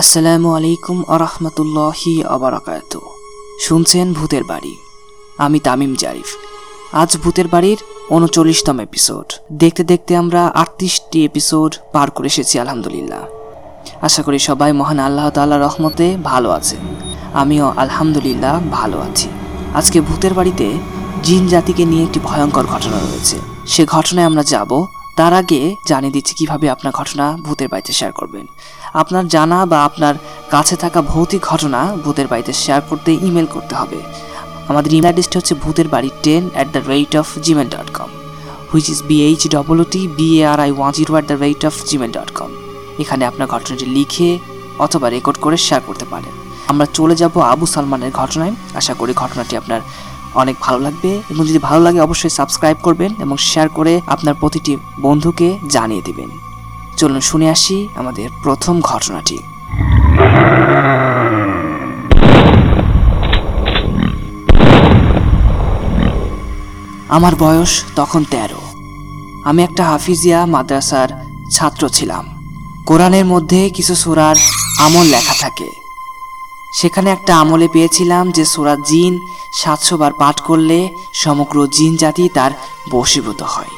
আসসালামু 0.00 0.48
আলাইকুম 0.58 0.96
আরহামতুল্লাহি 1.16 2.12
আবরাকাত 2.34 2.92
শুনছেন 3.66 4.06
ভূতের 4.18 4.44
বাড়ি। 4.50 4.74
আমি 5.44 5.58
তামিম 5.66 5.92
জারিফ। 6.02 6.28
আজ 7.02 7.10
ভূতের 7.22 7.48
বাড়ির 7.54 7.78
উনচল্লিশতম 8.16 8.76
এপিসোড 8.86 9.26
দেখতে 9.62 9.82
দেখতে 9.84 10.12
আমরা 10.22 10.42
আটত্রিশটি 10.62 11.18
এপিসোড 11.24 11.70
পার 11.94 12.08
করে 12.10 12.28
এসেছি, 12.32 12.54
আলহামদুলিল্লাহ। 12.62 13.22
আশা 14.06 14.20
করি 14.22 14.38
সবাই 14.48 14.70
মহান 14.80 14.98
আল্লাহ 14.98 15.26
তাল্লাহ 15.36 15.58
রহমতে 15.66 16.06
ভালো 16.30 16.48
আছেন। 16.58 16.82
আমিও 17.42 17.66
আলহামদুলিল্লাহ 17.82 18.54
ভালো 18.78 18.96
আছি। 19.08 19.28
আজকে 19.78 19.98
ভূতের 20.08 20.32
বাড়িতে 20.34 20.66
জিন 21.26 21.42
জাতিকে 21.52 21.84
নিয়ে 21.90 22.02
একটি 22.04 22.20
ভয়ঙ্কর 22.28 22.64
ঘটনা 22.72 22.98
রয়েছে। 23.06 23.36
সে 23.72 23.82
ঘটনায় 23.94 24.26
আমরা 24.30 24.42
যাব 24.54 24.70
তার 25.18 25.32
আগে 25.40 25.60
জানিয়ে 25.90 26.14
দিচ্ছি 26.16 26.32
কীভাবে 26.38 26.66
আপনার 26.74 26.92
ঘটনা 26.92 27.24
ভূতের 27.44 27.68
বাড়িতে 27.72 27.92
শেয়ার 27.98 28.12
করবেন। 28.12 28.44
আপনার 29.02 29.24
জানা 29.34 29.58
বা 29.70 29.78
আপনার 29.88 30.14
কাছে 30.50 30.74
থাকা 30.76 31.00
ভৌতিক 31.12 31.40
ঘটনা 31.50 31.80
ভূতের 32.04 32.26
বাড়িতে 32.32 32.52
শেয়ার 32.62 32.80
করতে 32.88 33.10
ইমেল 33.28 33.46
করতে 33.54 33.74
হবে। 33.74 33.98
আমাদের 34.70 34.90
ইমেল 34.92 35.04
অ্যাড্রেসটা 35.04 35.36
হচ্ছে 35.38 35.54
ভূতের 35.62 35.88
বাড়ি 35.94 36.10
ten 36.24 36.42
at 36.54 36.68
the 36.74 36.82
rate 36.92 37.12
of 37.20 37.26
Gmail 37.44 37.68
dot 37.74 37.88
com 37.98 38.10
which 38.70 38.86
is 38.92 39.00
BH 39.08 39.42
double 39.56 39.78
T 39.92 40.00
BAR 40.18 40.58
I 40.64 40.70
one 40.78 40.90
zero 40.98 41.12
at 41.14 41.26
the 41.30 41.36
rate 41.44 41.62
of 41.68 41.74
Gmail 41.88 42.10
dot 42.16 42.30
com 42.38 42.50
এখানে 43.02 43.22
আপনার 43.30 43.46
ঘটনাটি 43.54 43.86
লিখে 43.96 44.30
অথবা 44.84 45.06
রেকর্ড 45.16 45.38
করে 45.44 45.56
শেয়ার 45.66 45.82
করতে 45.88 46.04
পারেন। 46.12 46.34
আমরা 46.70 46.86
চলে 46.98 47.14
যাব 47.20 47.34
আবু 47.52 47.66
সালমানের 47.74 48.12
ঘটনায়। 48.20 48.52
আশা 48.80 48.92
করি 48.94 49.12
ঘটনাটি 49.22 49.54
আপনার 49.60 49.80
অনেক 50.34 50.56
ভালো 50.60 50.78
লাগবে 50.78 51.22
এবং 51.30 51.46
যদি 51.46 51.58
ভালো 51.58 51.82
লাগে 51.82 52.00
অবশ্যই 52.00 52.30
সাবস্ক্রাইব 52.30 52.76
করবেন 52.82 53.14
এবং 53.18 53.36
শেয়ার 53.36 53.68
করে 53.68 54.00
আপনার 54.06 54.34
প্রতিটি 54.34 54.76
বন্ধুকে 55.00 55.58
জানিয়ে 55.68 56.02
দিবেন। 56.02 56.28
চলুন 56.96 57.20
শুনে 57.20 57.50
আসি 57.50 57.88
আমাদের 57.94 58.28
প্রথম 58.42 58.80
ঘটনাটি। 58.80 59.38
আমার 67.08 67.36
বয়স 67.38 67.84
তখন 67.96 68.24
তেরো। 68.24 68.60
আমি 69.44 69.62
একটা 69.62 69.84
হাফিজিয়া 69.84 70.46
মাদ্রাসার 70.46 71.08
ছাত্র 71.50 71.88
ছিলাম। 71.88 72.24
কোরআনের 72.86 73.24
মধ্যে 73.24 73.70
কিছু 73.70 73.94
সুরার 73.94 74.36
আমল 74.80 75.06
লেখা 75.06 75.34
থাকে। 75.40 75.89
সেখানে 76.72 77.10
একটা 77.10 77.32
আমলে 77.36 77.68
পেয়েছিলাম 77.68 78.30
যে 78.30 78.44
সুরা 78.44 78.76
জিন 78.76 79.12
সাতশো 79.52 79.96
বার 79.96 80.12
পাঠ 80.12 80.40
করলে 80.40 80.78
সমগ্র 81.12 81.66
জিন 81.66 81.96
জাতি 81.96 82.28
তার 82.28 82.52
বশীভূত 82.90 83.42
হয়। 83.42 83.72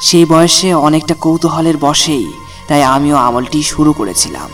সেই 0.00 0.24
বয়সে 0.24 0.74
অনেকটা 0.74 1.14
কৌতূহলের 1.14 1.76
বসেই 1.76 2.26
তাই 2.68 2.82
আমিও 2.82 3.16
আমলটি 3.16 3.62
শুরু 3.62 3.92
করেছিলাম। 3.92 4.48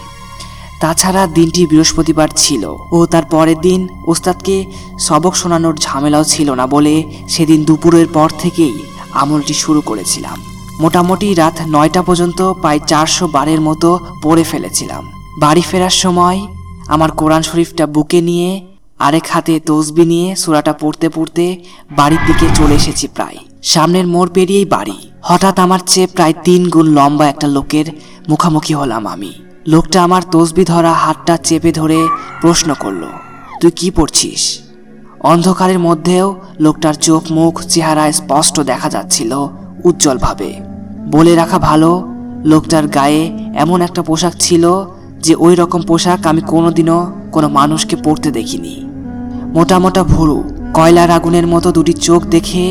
তাছাড়া 0.80 1.26
দিনটি 1.26 1.66
বৃহস্পতিবার 1.66 2.28
ছিল 2.36 2.64
ও 2.90 3.06
তার 3.06 3.24
পরের 3.24 3.58
দিন 3.60 3.88
ওস্তাদকে 4.06 4.56
সবক 4.98 5.34
শোনানোর 5.36 5.74
ঝামেলাও 5.76 6.24
ছিল 6.24 6.48
না 6.50 6.66
বলে 6.66 6.94
সেদিন 7.28 7.64
দুপুরের 7.64 8.08
পর 8.08 8.28
থেকেই 8.38 8.74
আমলটি 9.12 9.54
শুরু 9.54 9.80
করেছিলাম। 9.80 10.38
মোটামুটি 10.80 11.34
রাত 11.34 11.56
নয়টা 11.66 12.02
পর্যন্ত 12.02 12.40
প্রায় 12.52 12.80
চারশো 12.86 13.28
বারের 13.28 13.60
মতো 13.60 13.98
পড়ে 14.22 14.44
ফেলেছিলাম। 14.44 15.02
বাড়ি 15.38 15.62
ফেরার 15.62 15.90
সময় 15.90 16.46
আমার 16.88 17.10
কোরআন 17.10 17.42
শরীফটা 17.42 17.84
বুকে 17.86 18.20
নিয়ে, 18.20 18.50
আরেক 18.98 19.26
হাতে 19.30 19.54
তসবি 19.66 20.04
নিয়ে 20.12 20.28
সুরাটা 20.36 20.72
পড়তে 20.72 21.06
পড়তে 21.08 21.44
বাড়ির 21.90 22.22
দিকে 22.26 22.46
চলে 22.54 22.74
এসেছি 22.74 23.06
প্রায়। 23.08 23.38
সামনের 23.62 24.06
মোড় 24.06 24.30
পেরিয়েই 24.34 24.64
বাড়ি। 24.64 24.96
হঠাৎ 25.22 25.56
আমার 25.58 25.80
চেয়ে 25.86 26.06
প্রায় 26.06 26.34
তিন 26.44 26.62
গুণ 26.68 26.86
লম্বা 26.86 27.26
একটা 27.28 27.46
লোকের 27.46 27.86
মুখামুখি 28.28 28.74
হলাম 28.74 29.02
আমি। 29.06 29.32
লোকটা 29.66 29.98
আমার 30.02 30.22
তসবি 30.32 30.64
ধরা 30.64 30.92
হাতটা 30.92 31.34
চেপে 31.36 31.70
ধরে 31.72 31.98
প্রশ্ন 32.40 32.68
করল, 32.74 33.02
তুই 33.60 33.70
কি 33.70 33.88
পড়ছিস? 33.90 34.42
অন্ধকারের 35.20 35.78
মধ্যেও 35.78 36.26
লোকটার 36.60 36.94
চোখ, 36.94 37.22
মুখ, 37.30 37.54
চেহারা 37.62 38.04
স্পষ্ট 38.12 38.56
দেখা 38.60 38.88
যাচ্ছিল 38.90 39.32
উজ্জ্বলভাবে। 39.84 40.50
বলে 41.10 41.32
রাখা 41.34 41.58
ভালো, 41.58 41.90
লোকটার 42.44 42.84
গায়ে 42.88 43.22
এমন 43.54 43.78
একটা 43.82 44.02
পোশাক 44.02 44.34
ছিল 44.38 44.64
যে 45.24 45.34
ওই 45.34 45.54
রকম 45.54 45.80
পোশাক 45.82 46.20
আমি 46.26 46.42
কোনোদিনও 46.52 47.00
কোনো 47.32 47.48
মানুষকে 47.48 47.96
পরতে 47.96 48.28
দেখিনি। 48.30 48.74
মোটা 49.54 49.76
মোটা 49.78 50.02
ভুরু, 50.04 50.38
কয়লার 50.74 51.10
আগুনের 51.10 51.46
মতো 51.46 51.68
দুটি 51.72 51.94
চোখ 52.06 52.20
দেখে 52.26 52.64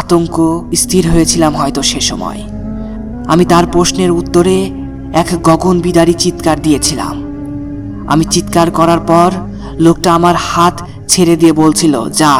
আতঙ্ক 0.00 0.36
স্থির 0.76 1.04
হয়েছিলাম 1.10 1.52
হয়তো 1.56 1.80
সে 1.82 2.00
সময়। 2.00 2.40
আমি 3.26 3.44
তার 3.44 3.64
প্রশ্নের 3.66 4.10
উত্তরে 4.10 4.56
এক 5.12 5.28
গগন 5.42 5.76
বিদারী 5.80 6.14
চিৎকার 6.22 6.56
দিয়েছিলাম। 6.62 7.14
আমি 8.06 8.24
চিৎকার 8.24 8.68
করার 8.70 9.00
পর 9.00 9.30
লোকটা 9.78 10.08
আমার 10.14 10.36
হাত 10.48 10.76
ছেড়ে 11.08 11.34
দিয়ে 11.36 11.52
বলছিল, 11.52 11.94
যা, 12.20 12.34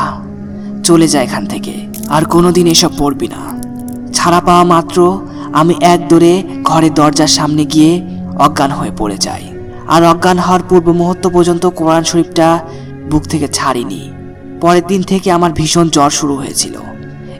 চলে 0.84 1.06
যা 1.08 1.18
এখান 1.22 1.44
থেকে, 1.46 1.74
আর 2.08 2.22
কোনোদিন 2.24 2.66
এসব 2.66 2.92
পড়বি 2.98 3.28
না। 3.28 3.42
ছাড়া 4.12 4.40
পাওয়া 4.40 4.64
মাত্র 4.64 4.98
আমি 5.52 5.74
এক 5.94 6.00
দৌড়ে 6.08 6.34
ঘরের 6.64 6.92
দরজার 6.94 7.32
সামনে 7.38 7.62
গিয়ে 7.64 7.92
অজ্ঞান 8.40 8.70
হয়ে 8.70 8.90
পড়ে 8.98 9.16
যাই 9.16 9.44
আর 9.88 10.04
অজ্ঞান 10.04 10.38
হওয়ার 10.38 10.60
পূর্ব 10.68 10.92
মুহূর্ত 10.92 11.28
পর্যন্ত 11.28 11.66
কোরআন 11.66 12.04
শরীফটা 12.04 12.48
বুক 13.10 13.22
থেকে 13.22 13.48
ছাড়িনি। 13.48 14.12
পরের 14.60 14.86
দিন 14.86 15.02
থেকে 15.02 15.32
আমার 15.32 15.52
ভীষণ 15.52 15.88
জ্বর 15.88 16.10
শুরু 16.10 16.34
হয়েছিল। 16.36 16.74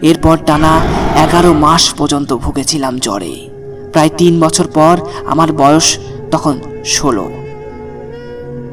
এরপর 0.03 0.37
টানা 0.47 0.81
এগারো 1.25 1.53
মাস 1.53 1.94
পর্যন্ত 1.94 2.37
ভুগেছিলাম 2.37 2.99
জ্বরে। 2.99 3.49
প্রায় 3.93 4.10
তিন 4.19 4.41
বছর 4.41 4.66
পর 4.66 4.99
আমার 5.27 5.53
বয়স 5.53 5.99
তখন 6.31 6.60
ষোলো। 6.84 7.31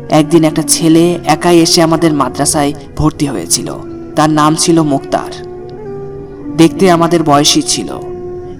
একদিন 0.10 0.44
একটা 0.44 0.64
ছেলে 0.68 1.20
একাই 1.26 1.60
এসে 1.60 1.82
আমাদের 1.82 2.14
মাদ্রাসায় 2.14 2.74
ভর্তি 2.96 3.26
হয়েছিল। 3.26 3.74
তার 4.16 4.30
নাম 4.30 4.56
ছিল 4.56 4.82
মুক্তার। 4.82 5.32
দেখতে 6.58 6.92
আমাদের 6.92 7.24
বয়সী 7.24 7.62
ছিল। 7.62 7.90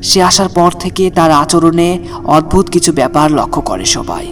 সে 0.04 0.24
আসার 0.24 0.50
পর 0.50 0.72
থেকে 0.80 1.10
তার 1.10 1.32
আচরণে 1.32 2.00
অদ্ভুত 2.26 2.70
কিছু 2.70 2.94
ব্যাপার 2.94 3.32
লক্ষ্য 3.32 3.62
করে 3.62 3.86
সবাই। 3.86 4.28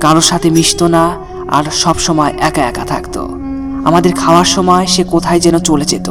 কারোর 0.00 0.22
সাথে 0.22 0.50
মিশতো 0.50 0.88
না 0.88 1.10
আর 1.48 1.64
সব 1.72 1.98
সময় 1.98 2.34
একা 2.40 2.62
একা 2.62 2.84
থাকতো। 2.84 3.28
আমাদের 3.84 4.12
খাওয়ার 4.12 4.44
সময় 4.44 4.86
সে 4.86 5.04
কোথায় 5.04 5.40
যেন 5.40 5.58
চলে 5.58 5.84
যেত। 5.84 6.10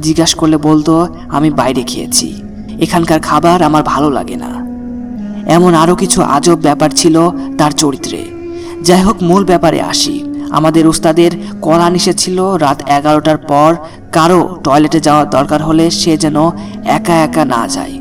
জিজ্ঞাসা 0.00 0.36
করলে 0.36 0.56
বলতো, 0.56 1.08
আমি 1.28 1.50
বাইরে 1.50 1.82
খেয়েছি। 1.82 2.42
এখানকার 2.80 3.20
খাবার 3.20 3.62
আমার 3.62 3.82
ভালো 3.82 4.10
লাগে 4.10 4.36
না। 4.36 4.68
এমন 5.52 5.74
আরও 5.74 5.94
কিছু 5.94 6.22
আজব 6.22 6.54
ব্যাপার 6.54 6.90
ছিল 6.90 7.30
তার 7.58 7.70
চরিত্রে। 7.70 8.24
যাই 8.82 9.02
হোক, 9.02 9.22
মূল 9.22 9.44
ব্যাপারে 9.44 9.80
আসি। 9.80 10.24
আমাদের 10.50 10.86
উস্তাদের 10.86 11.30
কড়া 11.62 11.90
নিষেধ 11.90 12.16
ছিল 12.18 12.40
রাত 12.42 12.88
এগারোটার 12.88 13.36
পর 13.36 13.76
কারও 14.12 14.56
টয়লেটে 14.64 15.00
যাওয়ার 15.00 15.30
দরকার 15.30 15.62
হলে 15.62 15.90
সে 15.90 16.16
যেন 16.16 16.36
একা 16.84 17.14
একা 17.14 17.44
না 17.44 17.68
যায়। 17.68 17.97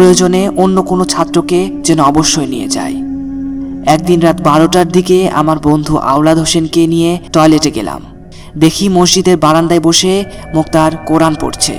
প্রয়োজনে 0.00 0.50
অন্য 0.56 0.82
কোনো 0.82 1.04
ছাত্রকে 1.04 1.70
যেন 1.82 2.00
অবশ্যই 2.00 2.46
নিয়ে 2.46 2.68
যায়। 2.68 2.94
একদিন 3.86 4.20
রাত 4.20 4.40
বারোটার 4.42 4.88
দিকে 4.88 5.30
আমার 5.30 5.58
বন্ধু 5.58 5.96
আওলাদ 5.96 6.38
হোসেনকে 6.38 6.86
নিয়ে 6.86 7.18
টয়লেটে 7.32 7.70
গেলাম। 7.70 8.00
দেখি 8.56 8.88
মসজিদের 8.88 9.36
বারান্দায় 9.36 9.80
বসে 9.80 10.24
মুক্তার 10.54 10.96
কোরআন 10.96 11.34
পড়ছে। 11.40 11.74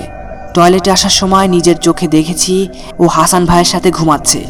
টয়লেটে 0.54 0.90
আসার 0.90 1.10
সময় 1.10 1.48
নিজের 1.48 1.76
চোখে 1.76 2.08
দেখেছি 2.08 2.68
ও 2.98 3.06
হাসান 3.06 3.46
ভাইয়ের 3.46 3.64
সাথে 3.64 3.90
ঘুমাচ্ছে। 3.90 4.44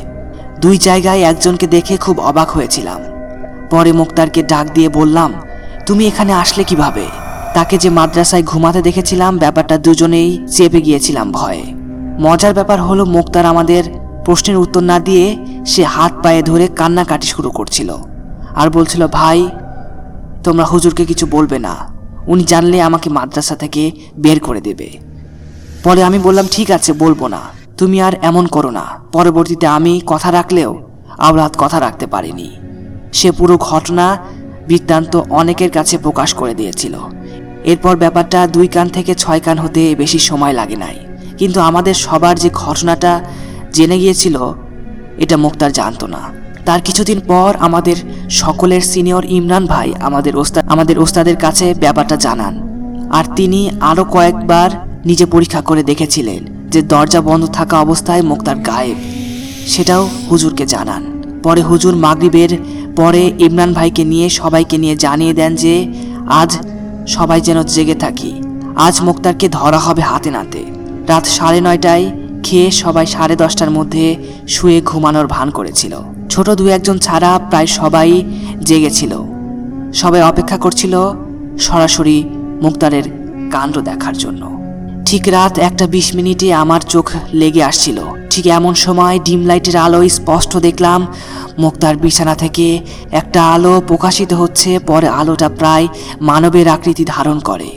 দুই 0.60 0.78
জায়গায় 0.78 1.20
একজনকে 1.22 1.66
দেখে 1.66 1.96
খুব 1.96 2.20
অবাক 2.20 2.48
হয়েছিলাম। 2.50 3.00
পরে 3.70 3.92
মুক্তারকে 3.92 4.42
ডাক 4.42 4.66
দিয়ে 4.74 4.88
বললাম, 4.88 5.32
তুমি 5.86 6.06
এখানে 6.06 6.32
আসলে 6.32 6.64
কীভাবে? 6.64 7.04
তাকে 7.54 7.78
যে 7.78 7.90
মাদ্রাসায় 7.90 8.42
ঘুমাতে 8.42 8.82
দেখেছিলাম, 8.82 9.38
ব্যাপারটা 9.38 9.78
দুজনেই 9.78 10.46
চেপে 10.46 10.80
গিয়েছিলাম 10.80 11.32
ভয়ে। 11.32 11.79
মজার 12.20 12.54
ব্যাপার 12.54 12.82
হলো 12.82 13.04
মুক্তার 13.04 13.46
আমাদের 13.46 13.84
প্রশ্নের 14.24 14.56
উত্তর 14.56 14.82
না 14.82 14.98
দিয়ে 14.98 15.36
সে 15.66 15.84
হাত 15.84 16.12
পায়ে 16.22 16.42
ধরে 16.42 16.68
কান্নাকাটি 16.68 17.26
শুরু 17.26 17.50
করছিল 17.50 17.96
আর 18.54 18.70
বলছিল, 18.70 19.06
ভাই, 19.06 19.48
তোমরা 20.44 20.64
হুজুরকে 20.64 21.04
কিছু 21.04 21.26
বলবে 21.30 21.58
না। 21.58 21.74
উনি 22.26 22.44
জানলে 22.44 22.82
আমাকে 22.82 23.10
মাদ্রাসা 23.10 23.56
থেকে 23.56 23.90
বের 24.18 24.40
করে 24.40 24.60
দেবে। 24.60 24.98
পরে 25.84 26.02
আমি 26.02 26.18
বললাম, 26.18 26.46
ঠিক 26.52 26.70
আছে, 26.70 26.92
বলব 26.92 27.26
না। 27.26 27.40
তুমি 27.78 28.02
আর 28.02 28.12
এমন 28.22 28.46
করো 28.46 28.70
না। 28.70 28.84
পরবর্তীতে 29.12 29.66
আমি 29.66 30.00
কথা 30.06 30.30
রাখলেও 30.30 30.78
আওলাদ 31.18 31.54
কথা 31.58 31.80
রাখতে 31.80 32.06
পারিনি। 32.06 32.50
সে 33.12 33.30
পুরো 33.32 33.56
ঘটনা 33.56 34.16
বৃত্তান্ত 34.68 35.16
অনেকের 35.16 35.70
কাছে 35.70 35.98
প্রকাশ 35.98 36.34
করে 36.34 36.54
দিয়েছিল। 36.54 36.98
এরপর 37.64 37.96
ব্যাপারটা 37.96 38.46
দুই 38.46 38.66
কান 38.66 38.88
থেকে 38.88 39.14
ছয় 39.14 39.40
কান 39.40 39.58
হতে 39.58 39.94
বেশি 39.94 40.18
সময় 40.18 40.52
লাগে 40.52 40.76
নাই। 40.76 40.98
কিন্তু 41.40 41.60
আমাদের 41.60 41.94
সবার 41.94 42.38
যে 42.38 42.50
ঘটনাটা 42.52 43.20
জেনে 43.72 43.98
গিয়েছিল, 43.98 44.54
এটা 45.18 45.36
মুক্তার 45.36 45.72
জানতো 45.72 46.06
না। 46.06 46.18
তার 46.66 46.80
কিছুদিন 46.80 47.20
পর 47.26 47.56
আমাদের 47.60 47.96
সকলের 48.30 48.80
সিনিয়র 48.80 49.24
ইমরান 49.24 49.66
ভাই 49.66 49.94
আমাদের 50.00 50.36
ওস্তাদ 50.36 50.68
আমাদের 50.68 50.98
ওস্তাদের 50.98 51.36
কাছে 51.36 51.74
ব্যাপারটা 51.74 52.16
জানান। 52.16 52.54
আর 53.10 53.24
তিনি 53.36 53.70
আরও 53.80 54.04
কয়েকবার 54.04 54.70
নিজে 55.06 55.26
পরীক্ষা 55.26 55.60
করে 55.60 55.82
দেখেছিলেন 55.82 56.68
যে 56.68 56.82
দরজা 56.82 57.20
বন্ধ 57.20 57.46
থাকা 57.46 57.80
অবস্থায় 57.80 58.22
মুক্তার 58.22 58.56
গায়েব। 58.56 58.96
সেটাও 59.66 60.08
হুজুরকে 60.30 60.66
জানান। 60.66 61.22
পরে 61.42 61.62
হুজুর 61.62 61.96
মাগরিবের 61.96 62.58
পরে 62.96 63.32
ইমরান 63.38 63.72
ভাইকে 63.72 64.04
নিয়ে 64.04 64.28
সবাইকে 64.28 64.78
নিয়ে 64.78 64.96
জানিয়ে 64.96 65.34
দেন 65.34 65.56
যে, 65.56 65.92
আজ 66.28 66.58
সবাই 67.08 67.40
যেন 67.40 67.62
জেগে 67.62 67.94
থাকি। 67.94 68.42
আজ 68.76 69.02
মুক্তারকে 69.02 69.48
ধরা 69.48 69.78
হবে 69.78 70.02
হাতে 70.02 70.30
নাতে। 70.30 70.69
রাত 71.10 71.24
সাড়ে 71.36 71.60
নয়টায় 71.66 72.04
খেয়ে 72.46 72.68
সবাই 72.82 73.06
সাড়ে 73.14 73.34
দশটার 73.42 73.70
মধ্যে 73.70 74.04
শুয়ে 74.48 74.78
ঘুমানোর 74.90 75.26
ভান 75.34 75.48
করেছিল। 75.50 75.94
ছোট 76.32 76.46
দু 76.50 76.64
একজন 76.76 76.96
ছাড়া 76.98 77.30
প্রায় 77.50 77.68
সবাই 77.78 78.10
জেগেছিল। 78.68 79.12
সবাই 79.92 80.22
অপেক্ষা 80.22 80.58
করছিল 80.64 80.94
সরাসরি 81.58 82.18
মুক্তারের 82.62 83.06
কাণ্ড 83.54 83.74
দেখার 83.88 84.16
জন্য। 84.22 84.42
ঠিক 85.08 85.24
রাত 85.36 85.54
একটা 85.68 85.84
বিশ 85.86 86.08
মিনিটে 86.16 86.48
আমার 86.62 86.82
চোখ 86.92 87.06
লেগে 87.40 87.62
আসছিল। 87.62 87.98
ঠিক 88.32 88.44
এমন 88.58 88.74
সময় 88.84 89.16
ডিম 89.26 89.40
লাইটের 89.46 89.76
আলোয় 89.86 90.08
স্পষ্ট 90.18 90.52
দেখলাম 90.66 91.00
মুক্তার 91.58 91.94
বিছানা 91.96 92.34
থেকে 92.34 92.66
একটা 93.20 93.40
আলো 93.54 93.74
প্রকাশিত 93.88 94.30
হচ্ছে, 94.32 94.70
পরে 94.86 95.08
আলোটা 95.20 95.48
প্রায় 95.60 95.86
মানবের 96.20 96.66
আকৃতি 96.68 97.04
ধারণ 97.14 97.38
করে। 97.48 97.70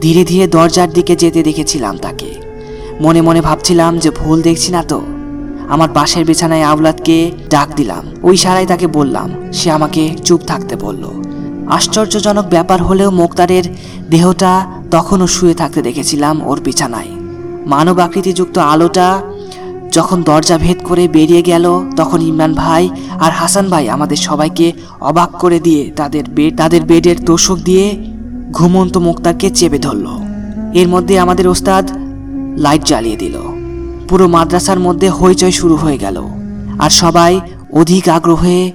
ধীরে 0.00 0.22
ধীরে 0.30 0.44
দরজার 0.46 0.90
দিকে 0.92 1.14
যেতে 1.16 1.40
দেখেছিলাম 1.42 1.94
তাকে। 1.98 2.30
মনে 3.02 3.20
মনে 3.22 3.40
ভাবছিলাম 3.40 3.98
যে 3.98 4.10
ভুল 4.10 4.42
দেখছি 4.42 4.72
না 4.72 4.82
তো। 4.82 5.00
আমার 5.68 5.88
পাশের 5.94 6.24
বিছানায় 6.24 6.62
আওলাদকে 6.62 7.30
ডাক 7.50 7.68
দিলাম। 7.76 8.04
ওই 8.22 8.36
সারাই 8.36 8.66
তাকে 8.66 8.86
বললাম, 8.86 9.30
সে 9.52 9.70
আমাকে 9.70 10.16
চুপ 10.24 10.40
থাকতে 10.46 10.76
বলল। 10.76 11.04
আশ্চর্যজনক 11.66 12.46
ব্যাপার 12.50 12.82
হলেও 12.82 13.10
মোক্তারের 13.10 13.64
দেহটা 14.10 14.66
তখনও 14.90 15.26
শুয়ে 15.26 15.54
থাকতে 15.54 15.82
দেখেছিলাম 15.82 16.46
ওর 16.46 16.60
বিছানায়। 16.60 17.10
মানব 17.66 17.98
আকৃতিযুক্ত 17.98 18.58
আলোটা 18.58 19.22
যখন 19.92 20.22
দরজা 20.22 20.58
ভেদ 20.58 20.78
করে 20.84 21.08
বেরিয়ে 21.08 21.42
গেল, 21.42 21.64
তখন 21.96 22.20
ইমরান 22.20 22.54
ভাই 22.54 22.88
আর 23.20 23.32
হাসান 23.32 23.70
ভাই 23.70 23.88
আমাদের 23.88 24.16
সবাইকে 24.16 24.72
অবাক 25.00 25.30
করে 25.38 25.60
দিয়ে 25.60 25.90
তাদের 25.96 26.24
বেড 26.30 26.52
তাদের 26.56 26.82
বেডের 26.82 27.18
তোষক 27.26 27.58
দিয়ে 27.58 27.86
ঘুমন্ত 28.52 28.96
মুক্তারকে 28.96 29.50
চেপে 29.50 29.78
ধরল। 29.78 30.06
এর 30.74 30.88
মধ্যে 30.88 31.14
আমাদের 31.18 31.48
ওস্তাদ 31.48 31.84
লাইট 32.56 32.84
জ্বালিয়ে 32.84 33.16
দিল। 33.16 33.38
পুরো 34.08 34.28
মাদ্রাসার 34.28 34.80
মধ্যে 34.80 35.10
হইচই 35.10 35.52
শুরু 35.52 35.76
হয়ে 35.76 35.98
গেল। 35.98 36.22
আর 36.78 36.90
সবাই 36.90 37.40
অধিক 37.72 38.08
আগ্রহে 38.08 38.72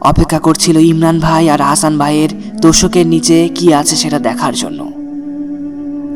অপেক্ষা 0.00 0.38
করছিল 0.38 0.76
ইমরান 0.76 1.20
ভাই 1.20 1.50
আর 1.50 1.60
হাসান 1.60 1.98
ভাইয়ের 1.98 2.28
তোষকের 2.62 3.06
নিচে 3.06 3.48
কি 3.54 3.74
আছে 3.74 3.96
সেটা 3.96 4.18
দেখার 4.18 4.54
জন্য। 4.54 4.92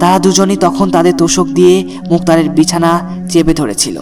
তারা 0.00 0.18
দুজনই 0.18 0.56
তখন 0.56 0.90
তাদের 0.90 1.14
তোষক 1.16 1.46
দিয়ে 1.46 1.88
মুক্তারের 2.10 2.50
বিছানা 2.50 3.00
চেপে 3.30 3.54
ধরেছিল। 3.54 4.00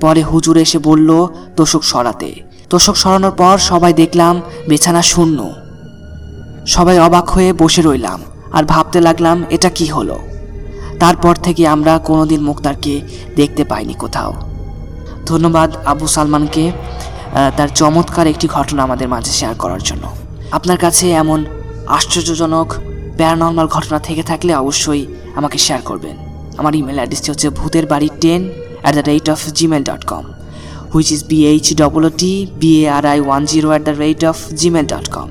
পরে 0.00 0.22
হুজুর 0.22 0.56
এসে 0.56 0.78
বলল, 0.78 1.26
তোষক 1.56 1.84
সরাতে। 1.84 2.34
তোষক 2.70 2.96
সরানোর 2.96 3.30
পর 3.30 3.58
সবাই 3.58 3.92
দেখলাম 3.92 4.40
বিছানা 4.68 5.02
শূন্য। 5.02 5.50
সবাই 6.66 6.98
অবাক 6.98 7.28
হয়ে 7.30 7.52
বসে 7.52 7.82
রইলাম। 7.82 8.20
আর 8.52 8.64
ভাবতে 8.64 9.00
লাগলাম, 9.00 9.44
এটা 9.50 9.70
কি 9.70 9.86
হলো? 9.86 10.18
তারপর 11.02 11.34
থেকে 11.46 11.62
আমরা 11.74 11.92
কোনোদিন 12.08 12.40
মুক্তারকে 12.48 12.94
দেখতে 13.38 13.62
পাইনি 13.70 13.94
কোথাও। 14.02 14.30
ধন্যবাদ 15.30 15.70
আবু 15.92 16.06
সালমানকে 16.16 16.64
তার 17.56 17.70
চমৎকার 17.80 18.26
একটি 18.32 18.46
ঘটনা 18.56 18.80
আমাদের 18.86 19.08
মাঝে 19.14 19.32
শেয়ার 19.38 19.54
করার 19.62 19.82
জন্য। 19.88 20.04
আপনার 20.56 20.78
কাছে 20.84 21.06
এমন 21.22 21.40
আশ্চর্যজনক 21.98 22.68
প্যারানর্মাল 23.18 23.66
ঘটনা 23.76 23.98
থেকে 24.06 24.22
থাকলে 24.30 24.52
অবশ্যই 24.62 25.02
আমাকে 25.38 25.58
শেয়ার 25.66 25.82
করবেন। 25.88 26.16
আমার 26.60 26.72
ইমেল 26.80 26.98
অ্যাড্রেসটি 27.00 27.28
হচ্ছে 27.32 27.48
ভূতের 27.58 27.84
বাড়ি 27.92 28.08
ten 28.22 28.42
at 28.82 28.94
the 28.98 29.04
rate 29.10 29.26
of 29.34 29.40
Gmail 29.58 29.82
dot 29.90 30.02
com 30.12 30.24
which 30.92 31.08
is 31.14 31.22
BH 31.30 31.66
double 31.82 32.04
T 32.20 32.32
BARI 32.60 33.18
one 33.26 33.42
zero 33.52 33.68
at 33.72 33.82
the 33.88 33.94
rate 34.04 34.20
of 34.30 34.36
Gmail 34.60 34.86
dot 34.92 35.06
com 35.16 35.28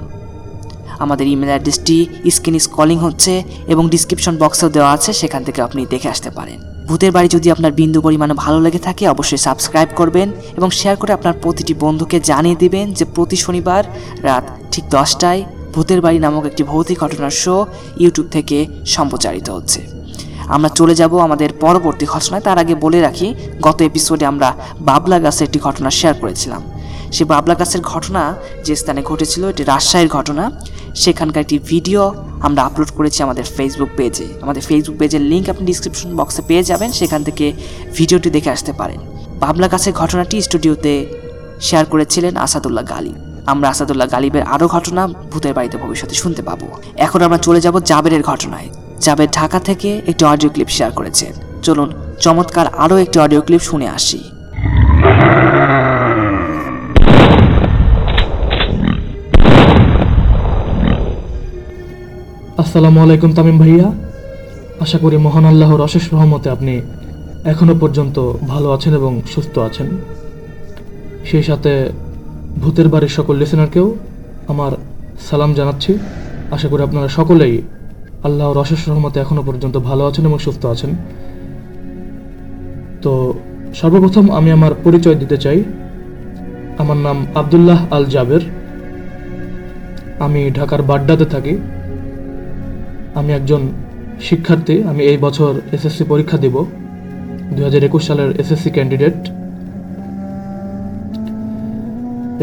আমাদের 0.99 1.27
ইমেল 1.27 1.49
অ্যাড্রেসটি 1.49 2.07
স্ক্রিন 2.29 2.55
ইস 2.55 2.67
কলিং 2.67 2.97
হচ্ছে 2.97 3.43
এবং 3.67 3.89
ডিসক্রিপশন 3.89 4.37
বক্সেও 4.37 4.69
দেওয়া 4.69 4.91
আছে, 4.91 5.13
সেখান 5.13 5.43
থেকে 5.43 5.61
আপনি 5.61 5.85
দেখে 5.85 6.09
আসতে 6.09 6.29
পারেন। 6.29 6.59
ভূতের 6.87 7.11
বাড়ি 7.11 7.27
যদি 7.27 7.51
আপনার 7.51 7.71
বিন্দু 7.71 8.01
পরিমাণে 8.01 8.33
ভালো 8.33 8.61
লেগে 8.61 8.79
থাকে, 8.79 9.07
অবশ্যই 9.07 9.37
সাবস্ক্রাইব 9.37 9.89
করবেন 9.95 10.31
এবং 10.57 10.69
শেয়ার 10.71 10.97
করে 10.97 11.13
আপনার 11.13 11.33
প্রতিটি 11.41 11.73
বন্ধুকে 11.73 12.19
জানিয়ে 12.19 12.55
দিবেন 12.55 12.93
যে 12.93 13.05
প্রতি 13.05 13.35
শনিবার 13.35 13.83
রাত 14.23 14.43
ঠিক 14.71 14.83
দশটায় 14.89 15.43
ভূতের 15.73 16.01
বাড়ি 16.01 16.19
নামক 16.19 16.45
একটি 16.45 16.63
ভৌতিক 16.63 16.99
ঘটনার 16.99 17.31
শো 17.31 17.65
ইউটিউব 17.99 18.27
থেকে 18.31 18.67
সম্প্রচারিত 18.85 19.49
হচ্ছে। 19.49 19.81
আমরা 20.47 20.69
চলে 20.69 20.95
যাব 20.95 21.17
আমাদের 21.17 21.49
পরবর্তী 21.53 22.05
ঘটনায়। 22.05 22.41
তার 22.41 22.57
আগে 22.57 22.75
বলে 22.75 23.01
রাখি, 23.01 23.33
গত 23.61 23.81
এপিসোডে 23.81 24.25
আমরা 24.25 24.55
বাবলা 24.81 25.19
গাছের 25.19 25.47
একটি 25.47 25.59
ঘটনা 25.59 25.89
শেয়ার 25.89 26.15
করেছিলাম। 26.21 26.61
সে 27.11 27.25
বাবলা 27.25 27.55
গাছের 27.55 27.81
ঘটনা 27.81 28.35
যে 28.65 28.75
স্থানে 28.75 29.01
ঘটেছিল, 29.01 29.47
এটি 29.49 29.63
রাজশাহীর 29.63 30.07
ঘটনা। 30.07 30.51
সেখানকার 31.03 31.41
একটি 31.45 31.57
ভিডিও 31.71 32.01
আমরা 32.47 32.61
আপলোড 32.67 32.89
করেছি 32.97 33.19
আমাদের 33.27 33.45
ফেসবুক 33.55 33.91
পেজে 33.97 34.27
আমাদের 34.43 34.63
ফেসবুক 34.69 34.95
পেজের 35.01 35.23
লিঙ্ক 35.31 35.45
আপনি 35.53 35.63
ডিসক্রিপশন 35.69 36.09
বক্সে 36.19 36.41
পেয়ে 36.49 36.63
যাবেন, 36.69 36.89
সেখান 36.99 37.21
থেকে 37.27 37.45
ভিডিওটি 37.97 38.29
দেখে 38.35 38.49
আসতে 38.55 38.71
পারেন। 38.79 38.99
বাবলা 39.43 39.67
গাছের 39.73 39.93
ঘটনাটি 40.01 40.35
স্টুডিওতে 40.47 40.93
শেয়ার 41.67 41.85
করেছিলেন 41.91 42.33
আসাদুল্লাহ 42.45 42.85
গালিব 42.93 43.15
আমরা 43.51 43.67
আসাদুল্লাহ 43.73 44.07
গালিবের 44.13 44.43
আরও 44.53 44.67
ঘটনা 44.75 45.01
ভূতের 45.31 45.53
বাড়িতে 45.57 45.77
ভবিষ্যতে 45.83 46.15
শুনতে 46.21 46.41
পাবো। 46.49 46.67
এখন 47.05 47.19
আমরা 47.27 47.39
চলে 47.47 47.59
যাব 47.65 47.75
জাবেরের 47.89 48.23
ঘটনায়। 48.31 48.67
জাবের 49.05 49.29
ঢাকা 49.37 49.59
থেকে 49.59 49.89
একটি 50.09 50.23
অডিও 50.31 50.49
ক্লিপ 50.53 50.69
শেয়ার 50.77 50.91
করেছেন 50.99 51.33
চলুন 51.65 51.89
চমৎকার 52.23 52.67
আরও 52.83 52.95
একটি 53.03 53.17
অডিও 53.25 53.41
ক্লিপ 53.47 53.63
শুনে 53.69 53.87
আসি। 53.97 54.19
আসসালামু 62.61 62.99
আলাইকুম 63.05 63.31
তামিম 63.37 63.57
ভাইয়া। 63.63 63.87
আশা 64.83 64.97
করি 65.03 65.17
মহান 65.27 65.45
আল্লাহর 65.51 65.81
অশেষ 65.87 66.05
রহমতে 66.13 66.47
আপনি 66.55 66.73
এখনও 67.51 67.75
পর্যন্ত 67.83 68.17
ভালো 68.51 68.67
আছেন 68.75 68.93
এবং 68.99 69.11
সুস্থ 69.33 69.55
আছেন। 69.67 69.87
সেই 71.29 71.43
সাথে 71.49 71.71
ভূতের 72.61 72.87
বাড়ির 72.93 73.13
সকল 73.17 73.35
লিসেনারকেও 73.41 73.87
আমার 74.51 74.71
সালাম 75.27 75.51
জানাচ্ছি। 75.59 75.91
আশা 76.55 76.67
করি 76.71 76.81
আপনারা 76.87 77.07
সকলেই 77.17 77.55
আল্লাহর 78.27 78.57
অশেষ 78.63 78.81
রহমতে 78.89 79.17
এখনও 79.23 79.43
পর্যন্ত 79.49 79.75
ভালো 79.89 80.03
আছেন 80.09 80.23
এবং 80.29 80.39
সুস্থ 80.45 80.63
আছেন। 80.73 80.91
তো 83.03 83.11
সর্বপ্রথম 83.79 84.25
আমি 84.39 84.49
আমার 84.57 84.73
পরিচয় 84.85 85.17
দিতে 85.21 85.37
চাই। 85.43 85.59
আমার 86.81 86.99
নাম 87.05 87.17
আবদুল্লাহ 87.39 87.79
আল 87.95 88.05
জাবের 88.13 88.43
আমি 90.25 90.41
ঢাকার 90.57 90.81
বাড্ডাতে 90.89 91.27
থাকি। 91.35 91.55
আমি 93.19 93.31
একজন 93.39 93.61
শিক্ষার্থী, 94.27 94.75
আমি 94.91 95.01
এই 95.11 95.17
বছর 95.25 95.51
এসএসসি 95.75 96.03
পরীক্ষা 96.11 96.37
দিব 96.43 96.55
দু 97.55 97.61
হাজার 97.67 97.83
একুশ 97.87 98.03
সালের 98.07 98.29
এসএসসি 98.41 98.69
ক্যান্ডিডেট 98.75 99.17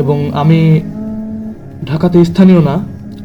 এবং 0.02 0.18
আমি 0.42 0.60
ঢাকাতে 1.90 2.18
স্থানীয় 2.30 2.60
না, 2.68 2.76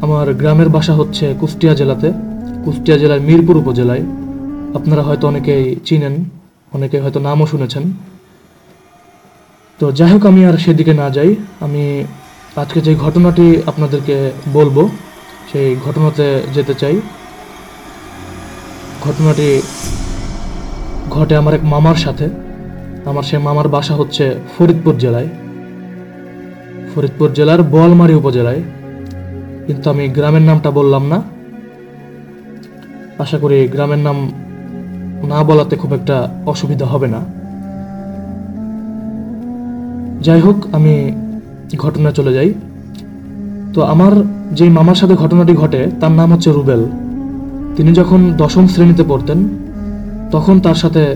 আমার 0.06 0.28
গ্রামের 0.42 0.70
বাসা 0.76 0.94
হচ্ছে 1.00 1.26
কুষ্টিয়া 1.42 1.74
জেলাতে, 1.80 2.10
কুষ্টিয়া 2.66 2.98
জেলার 3.02 3.22
মিরপুর 3.28 3.56
উপজেলায়। 3.64 4.04
আপনারা 4.78 5.02
হয়তো 5.08 5.26
অনেকেই 5.32 5.66
চিনেন 5.88 6.16
অনেকে 6.76 6.98
হয়তো 7.04 7.20
নামও 7.28 7.46
শুনেছেন। 7.54 7.84
তো 9.80 9.86
যাই 10.00 10.10
হোক, 10.14 10.24
আমি 10.32 10.42
আর 10.50 10.56
সেদিকে 10.64 10.94
না 11.02 11.08
যাই, 11.16 11.32
আমি 11.66 11.84
আজকে 12.62 12.80
যে 12.86 12.92
ঘটনাটি 13.06 13.46
আপনাদেরকে 13.72 14.16
বলব, 14.58 14.78
সেই 15.52 15.70
ঘটনাতে 15.86 16.26
যেতে 16.56 16.74
চাই। 16.82 16.96
ঘটনাটি 19.06 19.62
ঘটে 21.10 21.36
আমার 21.36 21.54
এক 21.54 21.60
মামার 21.64 21.96
সাথে। 21.96 22.30
আমার 23.06 23.24
সে 23.24 23.38
মামার 23.38 23.68
বাসা 23.68 23.96
হচ্ছে 23.96 24.36
ফরিদপুর 24.58 24.98
জেলায়। 24.98 25.28
ফরিদপুর 26.96 27.34
জেলার 27.34 27.64
বোয়ালমারি 27.64 28.14
উপজেলায়। 28.14 28.64
কিন্তু 29.68 29.90
আমি 29.90 30.08
গ্রামের 30.08 30.42
নামটা 30.42 30.72
বললাম 30.72 31.08
না। 31.08 31.22
আশা 33.20 33.38
করি 33.38 33.68
গ্রামের 33.68 33.98
নাম 33.98 34.32
না 35.24 35.44
বলাতে 35.44 35.76
খুব 35.76 35.94
একটা 35.94 36.30
অসুবিধা 36.46 36.86
হবে 36.86 37.08
না। 37.08 37.20
যাই 40.22 40.42
হোক, 40.42 40.56
আমি 40.72 41.12
ঘটনা 41.78 42.12
চলে 42.12 42.34
যাই। 42.34 42.54
তো 43.74 43.82
আমার 43.82 44.12
যে 44.52 44.70
মামার 44.70 44.96
সাথে 44.96 45.16
ঘটনাটি 45.16 45.54
ঘটে, 45.54 45.88
তার 46.02 46.12
নাম 46.12 46.34
হচ্ছে 46.34 46.52
রুবেল। 46.52 46.86
তিনি 47.78 47.92
যখন 47.94 48.34
দশম 48.38 48.68
শ্রেণীতে 48.68 49.04
পড়তেন, 49.08 49.50
তখন 50.32 50.60
তার 50.60 50.76
সাথে 50.76 51.16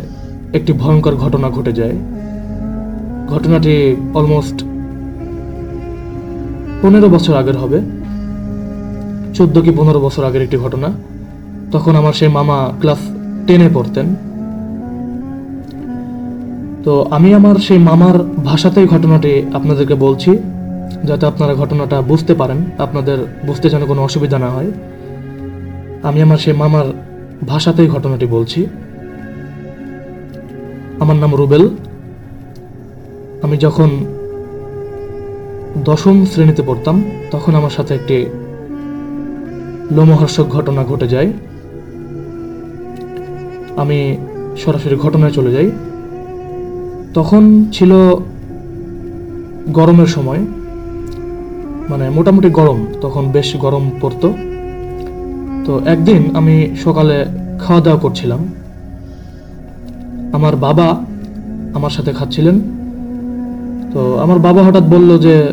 একটি 0.54 0.74
ভয়ঙ্কর 0.74 1.16
ঘটনা 1.16 1.50
ঘটে 1.50 1.74
যায়। 1.74 1.96
ঘটনাটি 3.30 3.96
অলমোস্ট 4.14 4.64
পনেরো 6.82 7.10
বছর 7.10 7.34
আগের 7.36 7.58
হবে। 7.58 7.82
চোদ্দ 9.34 9.62
কি 9.62 9.72
পনেরো 9.78 10.00
বছর 10.00 10.24
আগের 10.24 10.42
একটি 10.42 10.58
ঘটনা। 10.58 10.88
তখন 11.72 11.96
আমার 11.96 12.14
সেই 12.14 12.28
মামা 12.28 12.72
ক্লাস 12.80 12.98
টেনে 13.48 13.70
পড়তেন। 13.74 14.16
তো 16.84 17.08
আমি 17.10 17.34
আমার 17.34 17.56
সেই 17.56 17.78
মামার 17.78 18.20
ভাষাতেই 18.44 18.88
ঘটনাটি 18.88 19.46
আপনাদেরকে 19.54 19.96
বলছি, 19.96 20.38
যাতে 21.04 21.26
আপনারা 21.26 21.56
ঘটনাটা 21.56 22.02
বুঝতে 22.02 22.34
পারেন। 22.34 22.58
আপনাদের 22.78 23.18
বুঝতে 23.48 23.70
যেন 23.70 23.86
কোনো 23.86 24.02
অসুবিধা 24.02 24.40
না 24.40 24.50
হয়। 24.50 24.72
আমি 26.04 26.22
আমার 26.22 26.38
সেই 26.38 26.54
মামার 26.54 26.86
ভাষাতেই 27.48 27.88
ঘটনাটি 27.88 28.26
বলছি। 28.26 28.66
আমার 31.00 31.16
নাম 31.16 31.36
রুবেল। 31.36 31.70
আমি 33.42 33.58
যখন 33.58 33.90
দশম 35.78 36.26
শ্রেণীতে 36.26 36.64
পড়তাম, 36.68 37.04
তখন 37.32 37.56
আমার 37.56 37.70
সাথে 37.70 37.96
একটি 37.96 38.26
লোমহর্ষক 39.92 40.44
ঘটনা 40.44 40.84
ঘটে 40.84 41.08
যায়। 41.08 41.34
আমি 43.78 44.18
সরাসরি 44.58 44.96
ঘটনায় 44.96 45.32
চলে 45.32 45.52
যাই। 45.52 45.72
তখন 47.14 47.66
ছিল 47.72 47.94
গরমের 49.70 50.08
সময় 50.08 50.40
মানে 51.90 52.10
মোটামুটি 52.10 52.50
গরম, 52.50 52.86
তখন 53.02 53.32
বেশ 53.32 53.56
গরম 53.56 53.92
পড়তো। 54.02 54.34
তো 55.70 55.82
একদিন 55.86 56.36
আমি 56.36 56.76
সকালে 56.84 57.26
খাওয়া 57.60 57.82
দাওয়া 57.82 58.00
করছিলাম। 58.00 58.40
আমার 60.34 60.56
বাবা 60.56 61.06
আমার 61.74 61.90
সাথে 61.90 62.14
খাচ্ছিলেন। 62.14 62.60
তো 63.94 64.18
আমার 64.18 64.40
বাবা 64.40 64.64
হঠাৎ 64.64 64.84
বলল 64.84 65.18
যে, 65.18 65.48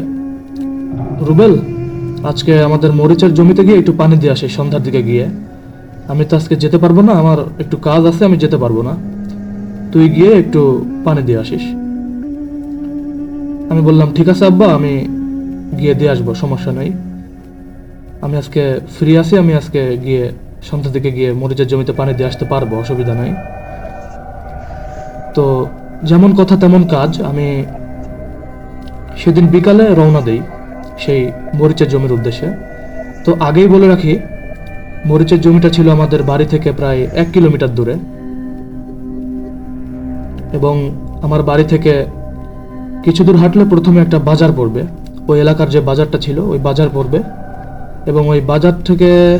রুবেল, 1.21 1.59
আজকে 2.25 2.63
আমাদের 2.63 2.93
মরিচের 2.93 3.35
জমিতে 3.35 3.65
গিয়ে 3.65 3.79
একটু 3.79 3.93
পানি 3.93 4.17
দিয়ে 4.17 4.33
আসি 4.33 4.49
সন্ধ্যার 4.49 4.83
দিকে 4.83 5.03
গিয়ে। 5.03 5.27
আমি 6.09 6.25
তো 6.25 6.37
আজকে 6.37 6.57
যেতে 6.57 6.79
পারব 6.79 7.01
না, 7.01 7.13
আমার 7.13 7.39
একটু 7.59 7.77
কাজ 7.77 8.07
আছে, 8.07 8.25
আমি 8.25 8.37
যেতে 8.37 8.57
পারব 8.57 8.83
না। 8.83 8.97
তুই 9.93 10.09
গিয়ে 10.09 10.33
একটু 10.33 10.85
পানি 11.05 11.23
দিয়ে 11.23 11.39
আসিস। 11.39 11.63
আমি 13.73 13.81
বললাম, 13.81 14.13
ঠিক 14.15 14.29
আছে 14.29 14.45
আব্বা, 14.47 14.67
আমি 14.67 15.07
গিয়ে 15.79 15.95
দিয়ে 15.95 16.11
আসব, 16.11 16.35
সমস্যা 16.35 16.73
নেই। 16.73 16.93
আমি 18.27 18.37
আজকে 18.37 18.81
ফ্রি 18.99 19.19
আছি 19.19 19.39
আমি 19.39 19.55
আজকে 19.55 19.97
গিয়ে 20.05 20.31
সন্ধ্যা 20.63 20.91
দিকে 20.93 21.11
গিয়ে 21.11 21.33
মরিচের 21.33 21.67
জমিতে 21.67 21.93
পানি 21.93 22.15
দিয়ে 22.15 22.29
আসতে 22.29 22.45
পারব, 22.45 22.75
অসুবিধা 22.75 23.15
নাই। 23.15 23.31
তো 25.35 25.67
যেমন 26.05 26.35
কথা 26.35 26.57
তেমন 26.57 26.83
কাজ, 26.89 27.23
আমি 27.23 27.65
সেদিন 29.17 29.47
বিকালে 29.47 29.85
রওনা 29.95 30.21
দেই 30.21 30.41
সেই 30.99 31.31
মরিচের 31.55 31.89
জমির 31.89 32.13
উদ্দেশ্যে। 32.13 32.49
তো 33.25 33.37
আগেই 33.41 33.69
বলে 33.69 33.89
রাখি, 33.89 34.19
মরিচের 35.07 35.41
জমিটা 35.41 35.69
ছিল 35.69 35.87
আমাদের 35.91 36.23
বাড়ি 36.23 36.45
থেকে 36.45 36.73
প্রায় 36.73 37.01
এক 37.15 37.29
কিলোমিটার 37.33 37.75
দূরে। 37.75 37.95
এবং 40.53 40.75
আমার 41.23 41.43
বাড়ি 41.43 41.65
থেকে 41.65 41.93
কিছু 43.05 43.25
দূর 43.25 43.37
হাঁটলে 43.37 43.65
প্রথমে 43.65 44.01
একটা 44.01 44.19
বাজার 44.19 44.53
পড়বে। 44.57 44.83
ওই 45.29 45.41
এলাকার 45.41 45.69
যে 45.71 45.81
বাজারটা 45.81 46.19
ছিল, 46.19 46.39
ওই 46.39 46.59
বাজার 46.59 46.89
পড়বে। 46.95 47.21
এবং 48.07 48.29
ওই 48.29 48.41
বাজার 48.41 48.73
থেকে 48.85 49.39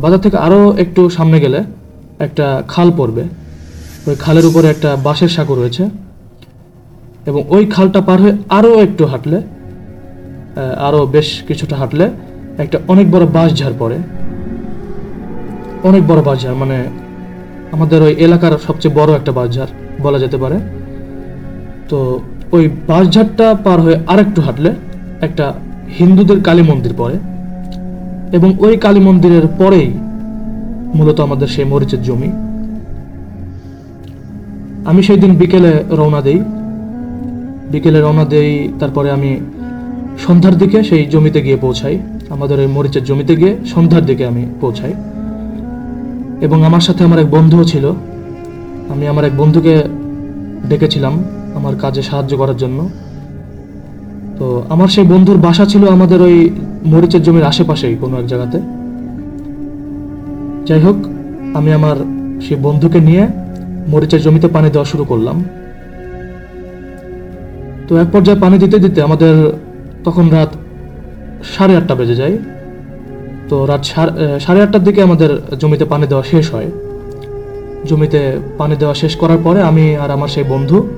বাজার 0.00 0.18
থেকে 0.18 0.36
আরও 0.36 0.60
একটু 0.76 1.10
সামনে 1.10 1.40
গেলে 1.40 1.64
একটা 2.18 2.62
খাল 2.68 2.92
পড়বে। 2.96 3.24
ওই 4.06 4.14
খালের 4.14 4.46
উপরে 4.46 4.68
একটা 4.68 4.96
বাঁশের 5.06 5.28
সাঁকো 5.28 5.54
রয়েছে। 5.54 5.84
এবং 7.26 7.44
ওই 7.48 7.66
খালটা 7.66 8.00
পার 8.00 8.20
হয়ে 8.22 8.34
আরও 8.48 8.80
একটু 8.80 9.06
হাঁটলে 9.06 9.42
আরও 10.78 11.06
বেশ 11.06 11.42
কিছুটা 11.48 11.76
হাঁটলে 11.76 12.10
একটা 12.58 12.78
অনেক 12.88 13.10
বড় 13.10 13.26
বাঁশঝাড় 13.26 13.74
পড়ে। 13.78 13.98
অনেক 15.82 16.06
বড় 16.06 16.22
বাঁশঝাড় 16.22 16.54
মানে 16.54 16.84
আমাদের 17.72 18.02
ওই 18.02 18.12
এলাকার 18.12 18.58
সবচেয়ে 18.66 18.94
বড় 18.94 19.10
একটা 19.12 19.32
বাঁশঝাড় 19.32 19.70
বলা 20.02 20.18
যেতে 20.18 20.36
পারে। 20.36 20.56
তো 21.88 21.98
ওই 22.52 22.70
বাঁশঝাড়টা 22.86 23.46
পার 23.64 23.80
হয়ে 23.80 23.96
আরেকটু 24.06 24.40
হাঁটলে 24.42 24.70
একটা 25.20 25.54
হিন্দুদের 25.98 26.42
কালী 26.42 26.62
মন্দির 26.62 26.94
পড়ে। 26.96 27.16
এবং 28.32 28.56
ওই 28.58 28.76
কালী 28.76 29.00
মন্দিরের 29.00 29.42
পরেই 29.58 29.94
মূলত 30.94 31.20
আমাদের 31.20 31.48
সেই 31.48 31.64
মরিচের 31.64 32.02
জমি। 32.02 32.32
আমি 34.84 35.02
সেই 35.02 35.16
দিন 35.16 35.36
বিকেলে 35.36 35.84
রওনা 35.90 36.20
দেই। 36.20 36.38
বিকেলে 37.72 38.00
রওনা 38.00 38.24
দেই, 38.24 38.68
তারপরে 38.80 39.10
আমি 39.10 39.40
সন্ধ্যার 40.18 40.58
দিকে 40.58 40.82
সেই 40.82 41.06
জমিতে 41.06 41.42
গিয়ে 41.42 41.56
পৌঁছাই। 41.56 41.98
আমাদের 42.30 42.58
ওই 42.58 42.66
মরিচের 42.66 43.04
জমিতে 43.04 43.36
গিয়ে 43.36 43.56
সন্ধ্যার 43.66 44.06
দিকে 44.06 44.26
আমি 44.26 44.46
পৌঁছাই। 44.60 44.94
এবং 46.40 46.64
আমার 46.64 46.80
সাথে 46.80 47.04
আমার 47.04 47.18
এক 47.18 47.30
বন্ধুও 47.30 47.64
ছিল। 47.64 47.92
আমি 48.88 49.06
আমার 49.06 49.24
এক 49.24 49.36
বন্ধুকে 49.36 49.82
ডেকেছিলাম 50.68 51.24
আমার 51.54 51.76
কাজে 51.76 52.02
সাহায্য 52.02 52.36
করার 52.36 52.56
জন্য। 52.56 52.88
তো 54.38 54.62
আমার 54.68 54.88
সেই 54.88 55.04
বন্ধুর 55.04 55.36
বাসা 55.36 55.64
ছিল 55.64 55.88
আমাদের 55.88 56.22
ওই 56.22 56.50
মরিচের 56.86 57.22
জমির 57.22 57.44
আশেপাশেই 57.44 57.96
কোনো 57.96 58.20
এক 58.20 58.26
জায়গাতে। 58.26 58.58
যাই 60.66 60.80
হোক, 60.80 60.96
আমি 61.54 61.72
আমার 61.72 61.96
সেই 62.40 62.56
বন্ধুকে 62.62 63.00
নিয়ে 63.00 63.28
মরিচের 63.88 64.22
জমিতে 64.22 64.48
পানি 64.48 64.70
দেওয়া 64.70 64.84
শুরু 64.84 65.04
করলাম। 65.04 65.44
তো 67.88 67.96
এক 67.96 68.06
পর্যায়ে 68.12 68.40
পানি 68.40 68.58
দিতে 68.58 68.78
দিতে 68.78 69.02
আমাদের 69.02 69.52
তখন 70.04 70.30
রাত 70.30 70.48
সাড়ে 71.44 71.76
আটটা 71.76 71.94
বেজে 71.94 72.14
যায়। 72.14 72.38
তো 73.48 73.66
রাত 73.66 73.84
সাড়ে- 73.84 74.62
আটটার 74.62 74.84
দিকে 74.84 75.02
আমাদের 75.02 75.56
জমিতে 75.58 75.84
পানি 75.84 76.06
দেওয়া 76.06 76.22
শেষ 76.22 76.54
হয়। 76.54 76.70
জমিতে 77.86 78.36
পানি 78.58 78.76
দেওয়া 78.76 78.94
শেষ 78.94 79.16
করার 79.16 79.38
পরে 79.44 79.62
আমি 79.62 79.96
আর 79.96 80.10
আমার 80.10 80.28
সেই 80.28 80.44
বন্ধু 80.48 80.88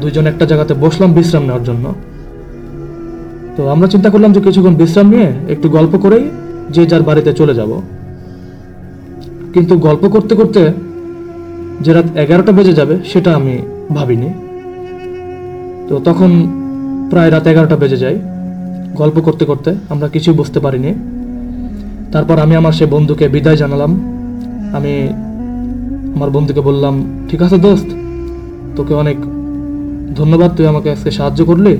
দুইজন 0.00 0.26
একটা 0.26 0.46
জায়গাতে 0.46 0.74
বসলাম 0.74 1.12
বিশ্রাম 1.12 1.42
নেওয়ার 1.42 1.64
জন্য। 1.64 1.94
তো 3.56 3.68
আমরা 3.68 3.88
চিন্তা 3.88 4.10
করলাম 4.10 4.32
যে 4.32 4.40
কিছুক্ষণ 4.40 4.74
বিশ্রাম 4.74 5.06
নিয়ে 5.08 5.32
একটু 5.48 5.68
গল্প 5.68 5.96
করেই 5.96 6.24
যে 6.70 6.86
যার 6.86 7.02
বাড়িতে 7.02 7.32
চলে 7.32 7.54
যাব। 7.54 7.80
কিন্তু 9.52 9.78
গল্প 9.78 10.08
করতে 10.08 10.34
করতে 10.34 10.72
যে 11.80 11.92
রাত 11.92 12.16
এগারোটা 12.16 12.52
বেজে 12.52 12.72
যাবে 12.72 12.98
সেটা 13.04 13.34
আমি 13.34 13.58
ভাবিনি। 13.94 14.30
তো 15.88 16.00
তখন 16.04 16.30
প্রায় 17.10 17.30
রাত 17.30 17.46
এগারোটা 17.46 17.76
বেজে 17.76 17.96
যায় 17.96 18.18
গল্প 18.94 19.20
করতে 19.20 19.44
করতে, 19.44 19.74
আমরা 19.88 20.08
কিছুই 20.08 20.34
বুঝতে 20.34 20.60
পারিনি। 20.60 20.94
তারপর 22.12 22.38
আমি 22.38 22.56
আমার 22.56 22.72
সে 22.72 22.86
বন্ধুকে 22.86 23.28
বিদায় 23.28 23.56
জানালাম। 23.56 23.92
আমি 24.72 25.08
আমার 26.14 26.30
বন্ধুকে 26.30 26.60
বললাম, 26.60 27.24
ঠিক 27.28 27.42
আছে 27.42 27.58
দোস্ত, 27.58 27.86
তোকে 28.76 28.94
অনেক 28.94 29.16
ধন্যবাদ, 30.16 30.56
তুই 30.56 30.66
আমাকে 30.66 30.90
আজকে 30.90 31.10
সাহায্য 31.10 31.44
করলি। 31.44 31.76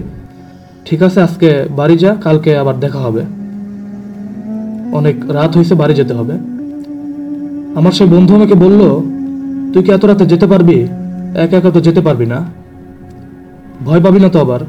ঠিক 0.87 1.03
আছে, 1.03 1.23
আজকে 1.23 1.65
বাড়ি 1.77 1.99
যা, 1.99 2.17
কালকে 2.21 2.59
আবার 2.59 2.81
দেখা 2.81 2.99
হবে। 2.99 3.23
অনেক 4.93 5.31
রাত 5.31 5.57
হয়েছে, 5.57 5.75
বাড়ি 5.75 5.95
যেতে 5.95 6.15
হবে। 6.15 6.33
আমার 7.75 7.93
সেই 7.93 8.09
বন্ধু 8.09 8.35
আমাকে 8.35 8.55
বলল, 8.55 9.01
তুই 9.73 9.83
কি 9.83 9.93
এত 9.93 10.05
রাতে 10.05 10.27
যেতে 10.27 10.47
পারবি? 10.47 10.87
একা 11.35 11.57
একা 11.57 11.71
তো 11.71 11.81
যেতে 11.81 12.01
পারবি 12.01 12.27
না। 12.27 12.45
ভয় 13.85 14.01
পাবি 14.01 14.21
না 14.21 14.29
তো 14.29 14.41
আবার। 14.41 14.61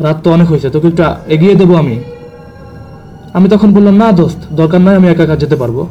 রাত 0.00 0.16
তো 0.22 0.30
অনেক 0.32 0.48
হয়েছে, 0.48 0.70
তোকে 0.70 0.88
একটু 0.88 1.02
এগিয়ে 1.26 1.54
দেবো 1.54 1.74
আমি। 1.74 2.00
আমি 3.32 3.48
তখন 3.48 3.72
বললাম, 3.72 3.96
না 3.96 4.12
দোস্ত, 4.12 4.54
দরকার 4.54 4.80
নাই, 4.80 4.96
আমি 4.96 5.08
একা 5.08 5.22
একা 5.24 5.36
যেতে 5.36 5.56
পারব। 5.56 5.86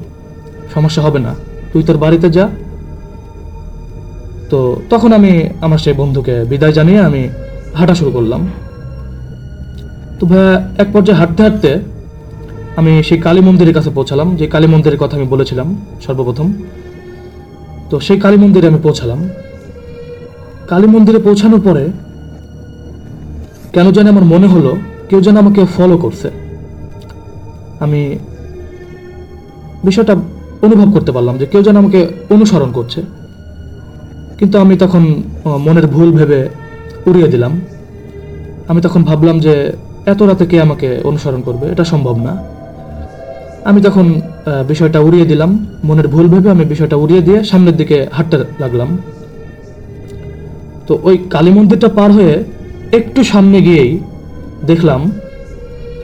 সমস্যা 0.73 1.03
হবে 1.03 1.19
না। 1.19 1.35
তুই 1.73 1.83
তোর 1.83 1.97
বাড়িতে 1.97 2.29
যা। 2.29 2.49
তো 4.49 4.81
তখন 4.89 5.13
আমি 5.13 5.49
আমার 5.61 5.77
সেই 5.77 5.93
বন্ধুকে 5.93 6.45
বিদায় 6.49 6.73
জানিয়ে 6.73 6.99
আমি 6.99 7.29
হাঁটা 7.73 7.95
শুরু 7.95 8.11
করলাম। 8.11 8.47
তো 10.19 10.23
ভাইয়া 10.25 10.53
এক 10.77 10.87
পর্যায়ে 10.93 11.17
হাঁটতে 11.19 11.41
হাঁটতে 11.43 11.71
আমি 12.79 12.91
সেই 13.03 13.19
কালী 13.25 13.41
মন্দিরের 13.41 13.73
কাছে 13.73 13.89
পৌঁছালাম, 13.89 14.27
যে 14.35 14.47
কালী 14.47 14.67
মন্দিরের 14.67 14.99
কথা 14.99 15.17
আমি 15.17 15.27
বলেছিলাম 15.27 15.67
সর্বপ্রথম। 16.05 16.47
তো 17.89 17.99
সেই 17.99 18.19
কালী 18.19 18.37
মন্দিরে 18.37 18.67
আমি 18.67 18.79
পৌঁছালাম। 18.83 19.19
কালী 20.67 20.87
মন্দিরে 20.87 21.19
পৌঁছানোর 21.19 21.61
পরে 21.61 21.83
কেন 23.73 23.87
জানি 23.91 24.07
আমার 24.09 24.23
মনে 24.23 24.47
হলো 24.47 24.71
কেউ 25.09 25.19
যেন 25.21 25.37
আমাকে 25.37 25.61
ফলো 25.77 25.97
করছে। 25.97 26.29
আমি 27.79 28.01
বিষয়টা 29.83 30.13
অনুভব 30.61 30.89
করতে 30.93 31.11
পারলাম 31.11 31.35
যে 31.37 31.45
কেউ 31.45 31.61
যেন 31.63 31.75
আমাকে 31.77 31.99
অনুসরণ 32.29 32.71
করছে। 32.71 33.01
কিন্তু 34.37 34.55
আমি 34.59 34.77
তখন 34.77 35.03
মনের 35.65 35.87
ভুল 35.87 36.09
ভেবে 36.11 36.39
উড়িয়ে 37.05 37.27
দিলাম। 37.27 37.53
আমি 38.67 38.79
তখন 38.81 39.01
ভাবলাম 39.03 39.39
যে 39.39 39.55
এত 40.11 40.19
রাতে 40.29 40.45
কে 40.51 40.57
আমাকে 40.65 40.87
অনুসরণ 41.09 41.41
করবে? 41.47 41.65
এটা 41.73 41.85
সম্ভব 41.93 42.15
না। 42.27 42.33
আমি 43.69 43.79
তখন 43.87 44.05
বিষয়টা 44.71 44.99
উড়িয়ে 45.07 45.25
দিলাম। 45.31 45.51
মনের 45.87 46.07
ভুল 46.13 46.25
ভেবে 46.33 46.49
আমি 46.55 46.65
বিষয়টা 46.73 46.97
উড়িয়ে 47.03 47.21
দিয়ে 47.27 47.39
সামনের 47.49 47.75
দিকে 47.81 47.97
হাঁটতে 48.15 48.35
লাগলাম। 48.63 48.89
তো 50.87 50.93
ওই 51.07 51.15
কালী 51.33 51.51
মন্দিরটা 51.57 51.89
পার 51.97 52.09
হয়ে 52.17 52.33
একটু 52.99 53.19
সামনে 53.31 53.57
গিয়েই 53.67 53.91
দেখলাম, 54.69 55.01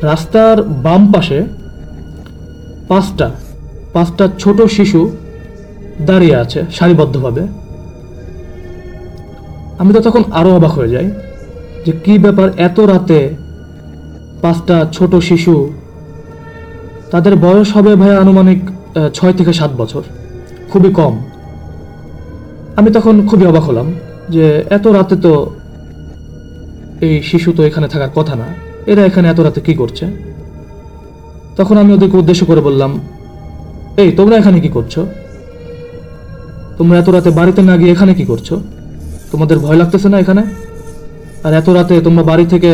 রাস্তার 0.09 0.57
বাম 0.85 1.01
পাশে 1.13 1.39
পাঁচটা 2.89 3.27
পাঁচটা 3.93 4.25
ছোট 4.41 4.57
শিশু 4.77 5.01
দাঁড়িয়ে 6.07 6.35
আছে 6.43 6.59
সারিবদ্ধভাবে। 6.77 7.43
আমি 9.81 9.91
তো 9.95 9.99
তখন 10.07 10.23
আরও 10.39 10.49
অবাক 10.57 10.73
হয়ে 10.77 10.91
যাই 10.95 11.07
যে 11.85 11.91
কি 12.03 12.13
ব্যাপার 12.25 12.47
এত 12.67 12.77
রাতে 12.91 13.19
পাঁচটা 14.43 14.75
ছোট 14.95 15.11
শিশু। 15.29 15.53
তাদের 17.11 17.33
বয়স 17.45 17.69
হবে 17.77 17.91
ভাইয়া 18.01 18.17
আনুমানিক 18.23 18.61
ছয় 19.13 19.33
থেকে 19.33 19.51
সাত 19.59 19.71
বছর। 19.81 20.03
খুবই 20.71 20.91
কম। 20.99 21.13
আমি 22.79 22.89
তখন 22.97 23.15
খুবই 23.27 23.45
অবাক 23.51 23.63
হলাম 23.69 23.87
যে 24.29 24.45
এত 24.77 24.85
রাতে 24.97 25.15
তো 25.25 25.33
এই 27.05 27.13
শিশু 27.29 27.49
তো 27.57 27.61
এখানে 27.69 27.87
থাকার 27.93 28.11
কথা 28.15 28.33
না। 28.41 28.47
এরা 28.91 29.01
এখানে 29.09 29.25
এত 29.29 29.39
রাতে 29.39 29.59
কি 29.67 29.73
করছে? 29.81 30.05
তখন 31.57 31.75
আমি 31.81 31.91
ওদেরকে 31.93 32.17
উদ্দেশ্য 32.17 32.41
করে 32.45 32.61
বললাম, 32.67 32.91
এই, 34.01 34.09
তোমরা 34.19 34.35
এখানে 34.41 34.57
কি 34.63 34.69
করছ? 34.77 34.93
তোমরা 36.77 36.95
এত 37.01 37.09
রাতে 37.15 37.29
বাড়িতে 37.39 37.61
না 37.69 37.75
গিয়ে 37.77 37.91
এখানে 37.95 38.13
কি 38.19 38.25
করছ? 38.31 38.49
তোমাদের 39.31 39.57
ভয় 39.65 39.77
লাগতেছে 39.81 40.07
না 40.13 40.17
এখানে? 40.23 40.43
আর 41.45 41.51
এত 41.59 41.67
রাতে 41.77 41.95
তোমরা 42.07 42.23
বাড়ি 42.31 42.45
থেকে 42.53 42.71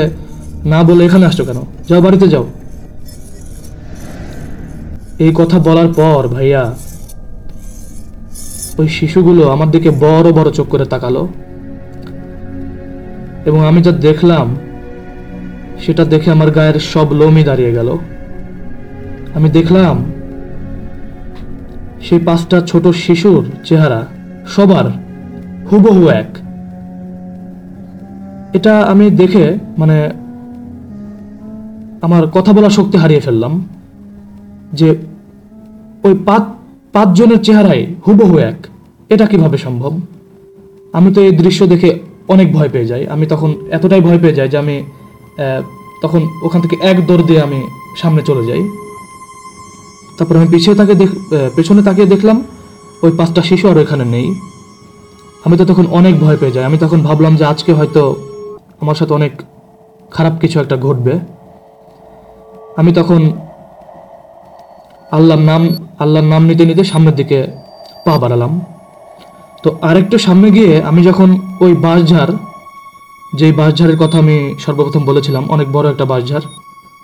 না 0.65 0.83
বলে 0.83 1.05
এখানে 1.05 1.25
আসছো 1.25 1.43
কেন? 1.45 1.59
যাও 1.89 2.01
বাড়িতে 2.01 2.27
যাও। 2.27 2.47
এই 5.19 5.31
কথা 5.35 5.59
বলার 5.59 5.87
পর 5.93 6.27
ভাইয়া, 6.27 6.75
ওই 8.77 8.87
শিশুগুলো 8.87 9.49
আমার 9.49 9.71
দিকে 9.71 9.89
বড় 9.89 10.31
বড় 10.31 10.51
চোখ 10.51 10.67
করে 10.67 10.85
তাকালো। 10.85 11.27
এবং 13.45 13.67
আমি 13.67 13.81
যা 13.81 13.91
দেখলাম, 13.91 14.55
সেটা 15.79 16.05
দেখে 16.05 16.31
আমার 16.31 16.51
গায়ের 16.51 16.79
সব 16.79 17.13
লোমই 17.13 17.43
দাঁড়িয়ে 17.43 17.73
গেল। 17.73 17.97
আমি 19.33 19.49
দেখলাম, 19.49 20.05
সেই 22.01 22.19
পাঁচটা 22.19 22.61
ছোট 22.61 22.87
শিশুর 22.87 23.43
চেহারা 23.63 24.05
সবার 24.47 24.85
হুবহু 25.71 26.09
এক। 26.09 26.37
এটা 28.53 28.79
আমি 28.81 29.09
দেখে 29.09 29.57
মানে 29.77 30.09
আমার 32.01 32.23
কথা 32.27 32.53
বলার 32.53 32.69
শক্তি 32.69 32.97
হারিয়ে 32.97 33.19
ফেললাম 33.19 33.53
যে 34.73 34.89
ওই 36.03 36.13
পাঁচ, 36.25 36.43
পাঁচজনের 36.93 37.43
চেহারাই 37.43 37.81
হুবহু 38.07 38.37
এক। 38.37 38.57
এটা 39.09 39.25
কীভাবে 39.25 39.57
সম্ভব? 39.57 39.99
আমি 40.93 41.13
তো 41.13 41.21
এই 41.21 41.31
দৃশ্য 41.31 41.67
দেখে 41.67 41.89
অনেক 42.27 42.53
ভয় 42.53 42.69
পেয়ে 42.69 42.85
যাই। 42.85 43.07
আমি 43.07 43.25
তখন 43.25 43.49
এতটাই 43.71 44.01
ভয় 44.01 44.19
পেয়ে 44.19 44.33
যাই 44.33 44.49
যে 44.49 44.57
আমি 44.57 44.83
তখন 46.01 46.21
ওখান 46.43 46.61
থেকে 46.61 46.75
এক 46.81 47.07
দৌড় 47.07 47.23
দিয়ে 47.23 47.41
আমি 47.41 47.59
সামনে 47.95 48.21
চলে 48.21 48.43
যাই। 48.45 48.61
তারপর 50.17 50.35
আমি 50.37 50.47
পিছিয়ে 50.47 50.75
তাকে 50.75 50.93
দেখ 50.95 51.09
পেছনে 51.55 51.81
তাকিয়ে 51.83 52.07
দেখলাম, 52.07 52.43
ওই 53.03 53.11
পাঁচটা 53.17 53.41
শিশু 53.41 53.65
আর 53.69 53.77
এখানে 53.77 54.05
নেই। 54.05 54.27
আমি 55.45 55.57
তো 55.57 55.65
তখন 55.65 55.85
অনেক 55.99 56.19
ভয় 56.19 56.37
পেয়ে 56.37 56.51
যাই। 56.51 56.63
আমি 56.63 56.77
তখন 56.77 57.01
ভাবলাম 57.01 57.35
যে 57.35 57.45
আজকে 57.45 57.73
হয়তো 57.73 58.15
আমার 58.81 58.95
সাথে 58.95 59.13
অনেক 59.13 59.33
খারাপ 60.11 60.33
কিছু 60.41 60.59
একটা 60.59 60.77
ঘটবে। 60.77 61.38
আমি 62.77 62.93
তখন 62.93 63.31
আল্লাহর 65.11 65.39
নাম 65.39 65.69
আল্লাহর 65.99 66.27
নাম 66.27 66.45
নিতে 66.45 66.65
নিতে 66.65 66.83
সামনের 66.83 67.15
দিকে 67.15 67.47
পা 68.05 68.17
বাড়ালাম। 68.17 68.59
তো 69.63 69.79
আরেকটু 69.81 70.17
সামনে 70.17 70.51
গিয়ে 70.51 70.81
আমি 70.83 71.03
যখন 71.03 71.29
ওই 71.61 71.73
বাঁশঝাড়, 71.73 72.33
যেই 73.33 73.51
বাঁশঝাড়ের 73.51 73.97
কথা 73.97 74.17
আমি 74.17 74.55
সর্বপ্রথম 74.59 75.05
বলেছিলাম, 75.05 75.43
অনেক 75.49 75.71
বড় 75.71 75.89
একটা 75.89 76.05
বাঁশঝাড়, 76.05 76.45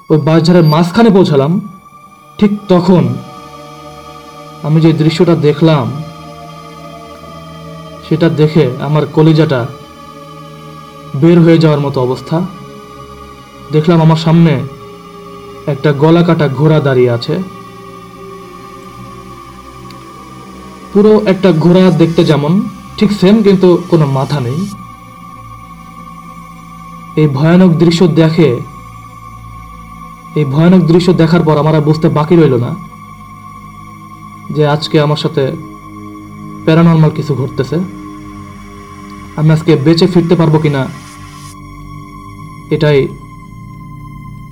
ওই 0.09 0.17
বাঁশঝাড়ের 0.17 0.63
মাঝখানে 0.63 1.09
পৌঁছালাম, 1.09 1.61
ঠিক 2.39 2.51
তখন 2.69 3.03
আমি 4.63 4.81
যে 4.81 4.93
দৃশ্যটা 4.93 5.35
দেখলাম, 5.35 5.85
সেটা 8.09 8.29
দেখে 8.29 8.69
আমার 8.79 9.05
কলিজাটা 9.05 9.65
বের 11.15 11.39
হয়ে 11.39 11.57
যাওয়ার 11.57 11.79
মতো 11.79 12.01
অবস্থা। 12.01 12.41
দেখলাম 13.71 14.01
আমার 14.01 14.17
সামনে 14.17 14.74
একটা 15.73 15.89
গলা 16.03 16.21
কাটা 16.27 16.47
ঘোড়া 16.59 16.79
দাঁড়িয়ে 16.87 17.13
আছে। 17.17 17.35
পুরো 20.91 21.11
একটা 21.31 21.49
ঘোড়া 21.63 21.83
দেখতে 22.01 22.21
যেমন 22.31 22.53
ঠিক 22.97 23.09
সেম 23.21 23.35
কিন্তু 23.47 23.69
কোনো 23.91 24.05
মাথা 24.17 24.39
নেই। 24.47 24.59
এই 27.21 27.27
ভয়ানক 27.37 27.71
দৃশ্য 27.81 28.01
দেখে, 28.21 28.49
এই 30.39 30.45
ভয়ানক 30.53 30.81
দৃশ্য 30.91 31.09
দেখার 31.21 31.43
পর 31.47 31.55
আমার 31.61 31.85
বুঝতে 31.87 32.07
বাকি 32.17 32.35
রইল 32.35 32.55
না 32.65 32.71
যে 34.55 34.63
আজকে 34.75 34.95
আমার 35.05 35.19
সাথে 35.23 35.43
প্যারানর্মাল 36.65 37.11
কিছু 37.17 37.31
ঘটতেছে। 37.41 37.77
আমি 39.39 39.49
আজকে 39.55 39.71
বেঁচে 39.85 40.05
ফিরতে 40.13 40.35
পারব 40.39 40.55
কিনা, 40.63 40.81
এটাই 42.75 42.99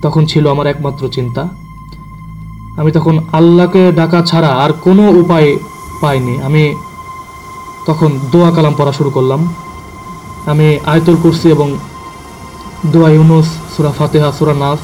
তখন 0.04 0.26
ছিল 0.26 0.44
আমার 0.52 0.68
একমাত্র 0.68 1.04
চিন্তা। 1.08 1.44
আমি 2.80 2.92
তখন 2.92 3.16
আল্লাহকে 3.32 3.84
ডাকা 3.92 4.20
ছাড়া 4.30 4.52
আর 4.64 4.72
কোনো 4.86 5.04
উপায় 5.22 5.50
পাইনি। 6.02 6.36
আমি 6.48 6.64
তখন 7.86 8.10
দোয়া 8.32 8.50
কালাম 8.56 8.74
পড়া 8.78 8.92
শুরু 8.92 9.10
করলাম। 9.10 9.42
আমি 10.52 10.68
আয়তুল 10.86 11.18
কুরসি 11.24 11.48
এবং 11.50 11.68
দোয়া 12.86 13.10
ইউনুস, 13.10 13.48
সুরা 13.74 13.92
ফাতেহা, 13.98 14.30
সুরা 14.32 14.54
নাস, 14.54 14.82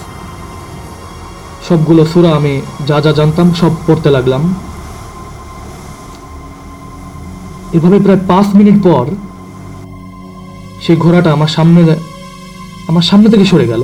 সবগুলো 1.67 2.01
সুরা 2.05 2.29
আমি 2.39 2.53
যা 2.87 2.97
যা 3.01 3.11
জানতাম 3.11 3.47
সব 3.61 3.71
পড়তে 3.87 4.09
লাগলাম। 4.15 4.43
এভাবে 7.73 7.97
প্রায় 8.05 8.21
পাঁচ 8.27 8.47
মিনিট 8.55 8.77
পর 8.83 9.05
সেই 10.81 10.97
ঘোড়াটা 11.03 11.29
আমার 11.33 11.51
সামনে 11.55 11.81
আমার 12.87 13.05
সামনে 13.09 13.27
থেকে 13.29 13.45
সরে 13.45 13.67
গেল। 13.67 13.83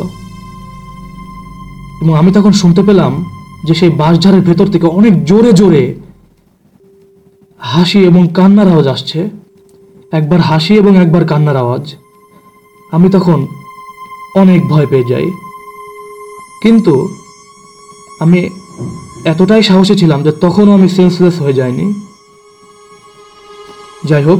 এবং 2.02 2.16
আমি 2.16 2.32
তখন 2.32 2.52
শুনতে 2.52 2.84
পেলাম 2.84 3.26
যে 3.68 3.74
সেই 3.74 3.90
বাঁশঝাড়ের 3.90 4.42
ভেতর 4.42 4.68
থেকে 4.68 4.88
অনেক 4.88 5.26
জোরে 5.26 5.54
জোরে 5.54 5.96
হাসি 7.60 8.04
এবং 8.04 8.28
কান্নার 8.34 8.68
আওয়াজ 8.68 8.88
আসছে। 8.88 9.30
একবার 10.12 10.40
হাসি 10.40 10.74
এবং 10.74 10.98
একবার 10.98 11.28
কান্নার 11.28 11.58
আওয়াজ। 11.58 11.96
আমি 12.92 13.10
তখন 13.10 13.48
অনেক 14.36 14.68
ভয় 14.68 14.86
পেয়ে 14.86 15.04
যাই। 15.04 15.32
কিন্তু 16.62 17.08
আমি 18.20 18.50
এতটাই 19.26 19.64
সাহসী 19.64 19.96
ছিলাম 19.96 20.24
যে 20.24 20.32
তখনও 20.32 20.72
আমি 20.72 20.90
সেন্সলেস 20.90 21.42
হয়ে 21.42 21.54
যাইনি। 21.54 21.94
যাই 24.06 24.24
হোক, 24.24 24.40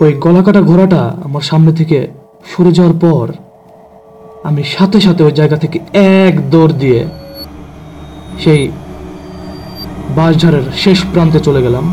ওই 0.00 0.12
গলাকাটা 0.12 0.62
ঘোড়াটা 0.62 1.16
আমার 1.24 1.40
সামনে 1.40 1.72
থেকে 1.72 2.08
সরে 2.56 2.72
যাওয়ার 2.72 2.98
পর 3.00 3.32
আমি 4.44 4.64
সাথে 4.64 5.00
সাথে 5.00 5.24
ওই 5.24 5.32
জায়গা 5.32 5.56
থেকে 5.56 5.78
এক 6.26 6.50
দৌড় 6.50 6.72
দিয়ে 6.72 7.06
সেই 8.38 8.70
বাঁশঝাড়ের 10.16 10.62
শেষ 10.76 11.04
প্রান্তে 11.12 11.40
চলে 11.40 11.62
গেলাম। 11.62 11.92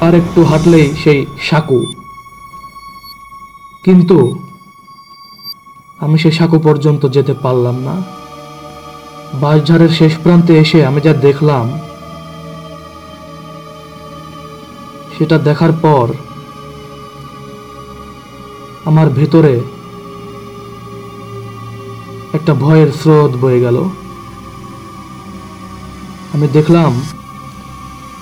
আর 0.00 0.14
একটু 0.14 0.44
হাঁটলেই 0.44 0.92
সেই 1.04 1.26
সাঁকু। 1.40 1.86
কিন্তু 3.84 4.38
আমি 5.98 6.18
সেই 6.18 6.32
সাঁকু 6.32 6.58
পর্যন্ত 6.58 7.08
যেতে 7.08 7.32
পারলাম 7.32 7.76
না। 7.78 8.02
বাঁশঝাড়ের 9.34 9.88
শেষ 9.88 10.12
প্রান্তে 10.22 10.58
এসে 10.58 10.86
আমি 10.86 11.00
যা 11.00 11.12
দেখলাম, 11.12 11.78
সেটা 15.18 15.38
দেখার 15.38 15.72
পর 15.82 16.06
আমার 18.84 19.08
ভেতরে 19.08 19.60
একটা 22.32 22.54
ভয়ের 22.54 22.92
স্রোত 22.92 23.32
বয়ে 23.40 23.60
গেল। 23.60 23.76
আমি 26.34 26.48
দেখলাম 26.52 26.92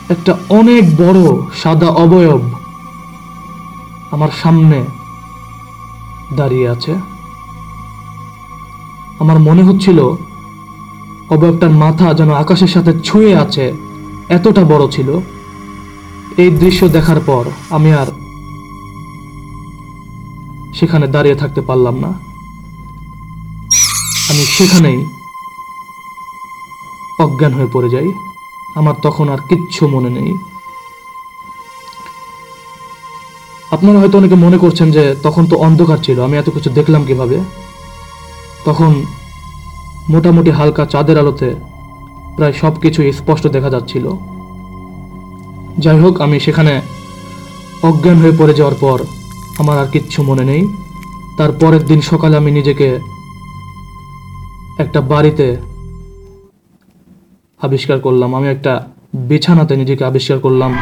একটা 0.08 0.32
অনেক 0.48 0.84
বড় 0.96 1.20
সাদা 1.62 1.86
অবয়ব 1.86 2.42
আমার 4.10 4.28
সামনে 4.42 4.84
দাঁড়িয়ে 6.34 6.68
আছে। 6.68 6.94
আমার 9.18 9.38
মনে 9.38 9.62
হচ্ছিল 9.62 9.98
অবয়বটার 11.30 11.70
মাথা 11.70 12.14
যেন 12.14 12.30
আকাশের 12.34 12.68
সাথে 12.68 13.00
ছুঁয়ে 13.00 13.36
আছে, 13.36 13.72
এতটা 14.28 14.64
বড় 14.64 14.88
ছিল। 14.90 15.08
এই 16.36 16.50
দৃশ্য 16.50 16.88
দেখার 16.88 17.20
পর 17.20 17.44
আমি 17.70 17.92
আর 17.92 18.06
সেখানে 20.74 21.06
দাঁড়িয়ে 21.06 21.34
থাকতে 21.34 21.60
পারলাম 21.60 21.96
না। 21.98 22.25
আমি 24.36 24.44
সেখানেই 24.44 24.98
অজ্ঞান 27.20 27.52
হয়ে 27.52 27.72
পড়ে 27.72 27.88
যাই। 27.90 28.08
আমার 28.76 28.94
তখন 29.02 29.28
আর 29.28 29.38
কিচ্ছু 29.48 29.88
মনে 29.88 30.10
নেই। 30.10 30.30
আপনারা 33.70 33.98
হয়তো 33.98 34.18
অনেকে 34.18 34.34
মনে 34.34 34.58
করছেন 34.58 34.90
যে 34.90 35.14
তখন 35.22 35.46
তো 35.46 35.56
অন্ধকার 35.56 35.98
ছিল, 35.98 36.20
আমি 36.20 36.36
এত 36.36 36.50
কিছু 36.50 36.70
দেখলাম 36.70 37.04
কীভাবে? 37.04 37.38
তখন 38.64 39.04
মোটামুটি 40.08 40.50
হালকা 40.50 40.86
চাঁদের 40.86 41.18
আলোতে 41.18 41.54
প্রায় 42.36 42.52
সব 42.52 42.80
কিছুই 42.80 43.12
স্পষ্ট 43.12 43.46
দেখা 43.46 43.70
যাচ্ছিল। 43.70 44.06
যাই 45.78 46.00
হোক, 46.00 46.20
আমি 46.20 46.40
সেখানে 46.40 46.80
অজ্ঞান 47.82 48.16
হয়ে 48.18 48.38
পড়ে 48.38 48.54
যাওয়ার 48.54 48.76
পর 48.80 48.98
আমার 49.58 49.78
আর 49.78 49.86
কিচ্ছু 49.86 50.22
মনে 50.22 50.44
নেই। 50.44 50.62
তার 51.36 51.52
পরের 51.52 51.86
দিন 51.86 52.00
সকালে 52.00 52.36
আমি 52.36 52.50
নিজেকে 52.50 53.15
একটা 54.78 55.00
বাড়িতে 55.00 55.56
আবিষ্কার 57.62 58.00
করলাম। 58.00 58.34
আমি 58.34 58.48
একটা 58.48 58.72
বিছানাতে 59.14 59.76
নিজেকে 59.76 60.04
আবিষ্কার 60.04 60.38
করলাম। 60.38 60.72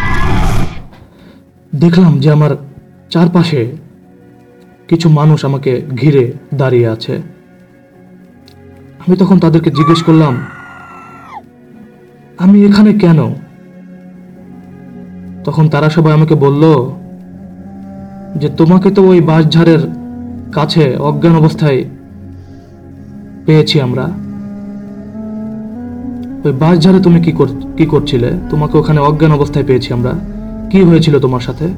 দেখলাম 1.75 2.21
যে 2.21 2.31
আমার 2.31 2.57
চারপাশে 3.11 3.61
কিছু 4.89 5.09
মানুষ 5.09 5.45
আমাকে 5.45 5.83
ঘিরে 5.97 6.33
দাঁড়িয়ে 6.55 6.89
আছে। 6.89 7.15
আমি 9.07 9.17
তখন 9.17 9.39
তাদেরকে 9.39 9.71
জিজ্ঞেস 9.71 10.03
করলাম, 10.03 10.35
আমি 12.39 12.65
এখানে 12.65 12.93
কেন? 12.93 13.35
তখন 15.45 15.69
তারা 15.69 15.91
সবাই 15.91 16.13
আমাকে 16.13 16.35
বলল, 16.35 16.65
যে 18.37 18.49
তোমাকে 18.49 18.91
তো 18.91 19.01
ওই 19.09 19.21
বাঁশঝাড়ের 19.21 19.83
কাছে 20.53 20.97
অজ্ঞান 20.97 21.37
অবস্থায় 21.37 21.85
পেয়েছি 23.47 23.81
আমরা। 23.81 24.11
ওই 26.45 26.53
বাঁশঝাড়ে 26.53 27.01
তুমি 27.01 27.21
কি 27.21 27.33
কি 27.77 27.87
করছিলে? 27.87 28.33
তোমাকে 28.51 28.79
ওখানে 28.79 29.01
অজ্ঞান 29.01 29.33
অবস্থায় 29.33 29.65
পেয়েছি 29.65 29.93
আমরা। 29.93 30.13
কি 30.71 30.83
হয়েছিল 30.83 31.19
তোমার 31.19 31.41
সাথে? 31.41 31.69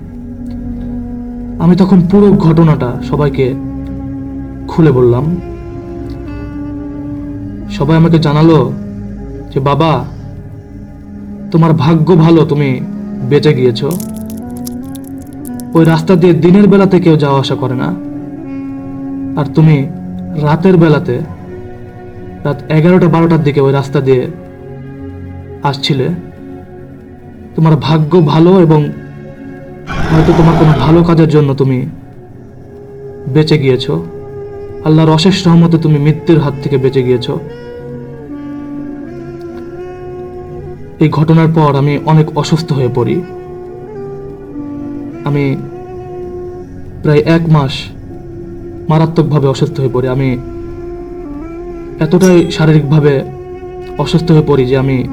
আমি 1.59 1.77
তখন 1.77 2.01
পুরো 2.11 2.33
ঘটনাটা 2.33 3.03
সবাইকে 3.09 3.55
খুলে 4.69 4.93
বললাম। 4.93 5.41
সবাই 7.71 7.97
আমাকে 7.97 8.19
জানালো 8.19 8.73
যে, 9.55 9.61
বাবা, 9.61 10.05
তোমার 11.51 11.73
ভাগ্য 11.73 12.17
ভালো, 12.17 12.45
তুমি 12.45 12.81
বেঁচে 13.29 13.55
গিয়েছো। 13.55 13.91
ওই 15.75 15.85
রাস্তা 15.85 16.17
দিয়ে 16.17 16.33
দিনের 16.33 16.69
বেলাতে 16.69 17.01
কেউ 17.01 17.17
যাওয়া 17.17 17.41
আসা 17.41 17.55
করে 17.55 17.75
না। 17.75 17.95
আর 19.41 19.45
তুমি 19.55 19.87
রাতের 20.43 20.77
বেলাতে 20.77 21.21
রাত 22.47 22.59
এগারোটা 22.69 23.09
বারোটার 23.09 23.43
দিকে 23.43 23.61
ওই 23.61 23.73
রাস্তা 23.73 24.01
দিয়ে 24.01 24.23
আসছিলে। 25.63 26.07
তোমার 27.55 27.77
ভাগ্য 27.77 28.21
ভালো 28.21 28.61
এবং 28.61 28.81
হয়তো 30.11 30.33
তোমার 30.39 30.55
কোনো 30.59 30.73
ভালো 30.81 31.05
কাজের 31.05 31.29
জন্য 31.29 31.55
তুমি 31.55 31.79
বেঁচে 33.29 33.59
গিয়েছো। 33.59 33.95
আল্লাহর 34.85 35.11
অশেষ 35.11 35.37
রহমতে 35.47 35.79
তুমি 35.79 35.99
মৃত্যুর 35.99 36.39
হাত 36.39 36.55
থেকে 36.63 36.77
বেঁচে 36.79 37.03
গিয়েছো। 37.03 37.39
এই 41.01 41.09
ঘটনার 41.09 41.49
পর 41.55 41.71
আমি 41.77 41.99
অনেক 42.07 42.27
অসুস্থ 42.39 42.73
হয়ে 42.73 42.91
পড়ি। 42.95 43.17
আমি 45.25 45.57
প্রায় 47.03 47.23
এক 47.37 47.43
মাস 47.49 47.73
মারাত্মকভাবে 48.89 49.47
অসুস্থ 49.49 49.81
হয়ে 49.81 49.93
পড়ি। 49.93 50.09
আমি 50.09 50.29
এতটাই 52.01 52.51
শারীরিকভাবে 52.51 53.25
অসুস্থ 53.99 54.33
হয়ে 54.33 54.43
পড়ি 54.47 54.67
যে 54.67 54.79
আমি 54.79 55.05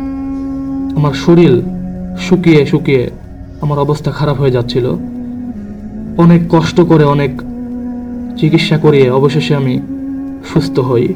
আমার 0.96 1.13
শরীর 1.13 1.62
শুকিয়ে 2.19 2.65
শুকিয়ে 2.65 3.10
আমার 3.62 3.80
অবস্থা 3.80 4.12
খারাপ 4.12 4.38
হয়ে 4.38 4.52
যাচ্ছিল। 4.52 4.86
অনেক 6.17 6.41
কষ্ট 6.50 6.82
করে, 6.82 7.04
অনেক 7.04 7.41
চিকিৎসা 8.38 8.78
করিয়ে 8.78 9.10
অবশেষে 9.10 9.56
আমি 9.56 9.82
সুস্থ 10.54 10.80
হই। 10.80 11.08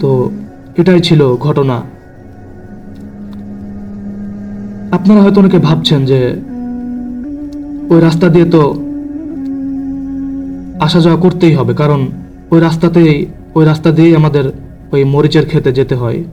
তো 0.00 0.30
এটাই 0.78 1.00
ছিল 1.00 1.36
ঘটনা। 1.36 1.82
আপনারা 4.92 5.22
হয়তো 5.22 5.40
অনেকে 5.40 5.58
ভাবছেন 5.58 6.04
যে 6.04 6.40
ওই 7.90 8.00
রাস্তা 8.00 8.28
দিয়ে 8.28 8.44
তো 8.44 8.83
আসা 10.80 11.00
যাওয়া 11.00 11.20
করতেই 11.20 11.54
হবে, 11.54 11.74
কারণ 11.74 12.00
ওই 12.50 12.60
রাস্তাতেই, 12.60 13.26
ওই 13.54 13.64
রাস্তা 13.64 13.90
দিয়েই 13.90 14.16
আমাদের 14.16 14.44
ওই 14.92 15.04
মরিচের 15.04 15.46
খেতে 15.46 15.72
যেতে 15.72 15.94
হয়। 15.94 16.24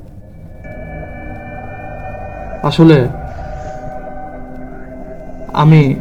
আসলে 2.63 3.07
আমি 5.53 5.95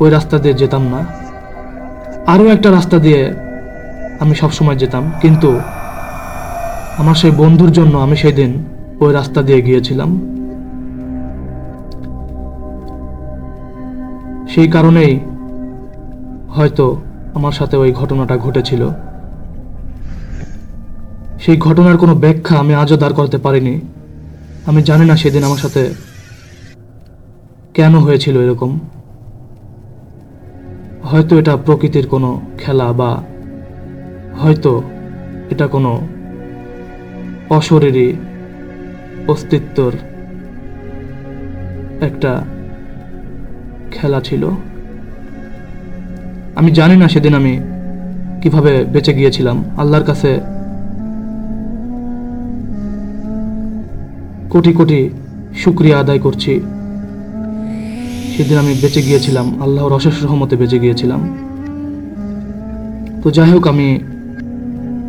ওই 0.00 0.10
রাস্তা 0.10 0.38
দিয়ে 0.38 0.54
যেতাম 0.54 0.82
না। 0.82 1.00
আরও 2.26 2.44
একটা 2.46 2.70
রাস্তা 2.70 2.98
দিয়ে 2.98 3.34
আমি 4.20 4.34
সবসময় 4.34 4.76
যেতাম, 4.76 5.12
কিন্তু 5.20 5.60
আমার 6.98 7.14
সেই 7.14 7.30
বন্ধুর 7.30 7.70
জন্য 7.70 7.98
আমি 7.98 8.16
সেই 8.16 8.32
দিন 8.32 8.64
ওই 9.00 9.12
রাস্তা 9.12 9.42
দিয়ে 9.42 9.62
গিয়েছিলাম। 9.62 10.10
সেই 14.48 14.68
কারণেই 14.68 15.20
হয়তো 16.48 17.02
আমার 17.34 17.52
সাথে 17.52 17.76
ওই 17.76 17.92
ঘটনাটা 17.92 18.36
ঘটেছিল। 18.36 18.88
সেই 21.40 21.56
ঘটনার 21.56 21.98
কোনো 21.98 22.14
ব্যাখ্যা 22.14 22.58
আমি 22.58 22.74
আজও 22.74 22.96
দাঁড় 22.96 23.14
করতে 23.14 23.38
পারিনি। 23.38 23.80
আমি 24.66 24.82
জানি 24.82 25.04
না 25.06 25.16
সেদিন 25.16 25.44
আমার 25.44 25.56
সাথে 25.56 25.94
কেন 27.74 27.94
হয়েছিল 27.94 28.40
এরকম। 28.40 28.80
হয়তো 31.02 31.38
এটা 31.38 31.56
প্রকৃতির 31.56 32.06
কোনো 32.06 32.40
খেলা 32.58 32.92
বা 32.92 33.22
হয়তো 34.40 34.82
এটা 35.50 35.66
কোনো 35.66 36.00
অশরীরী 37.50 38.16
অস্তিত্বর 39.28 39.92
একটা 42.00 42.44
খেলা 43.90 44.20
ছিল। 44.20 44.50
আমি 46.58 46.70
জানি 46.70 46.96
না 46.96 47.08
সেদিন 47.08 47.34
আমি 47.34 47.60
কীভাবে 48.42 48.84
বেঁচে 48.92 49.12
গিয়েছিলাম, 49.12 49.64
আল্লাহর 49.76 50.04
কাছে 50.04 50.30
কোটি 54.50 54.72
কোটি 54.72 55.10
শুক্রিয়া 55.56 55.98
আদায় 55.98 56.18
করছি। 56.18 56.60
সেদিন 58.36 58.58
আমি 58.58 58.74
বেঁচে 58.82 59.02
গিয়েছিলাম, 59.02 59.62
আল্লাহর 59.62 59.92
অশেষ 59.92 60.24
রহমতে 60.24 60.56
বেঁচে 60.56 60.78
গিয়েছিলাম। 60.78 61.20
তো 63.22 63.30
যাই 63.30 63.50
হোক, 63.50 63.66
আমি 63.66 64.00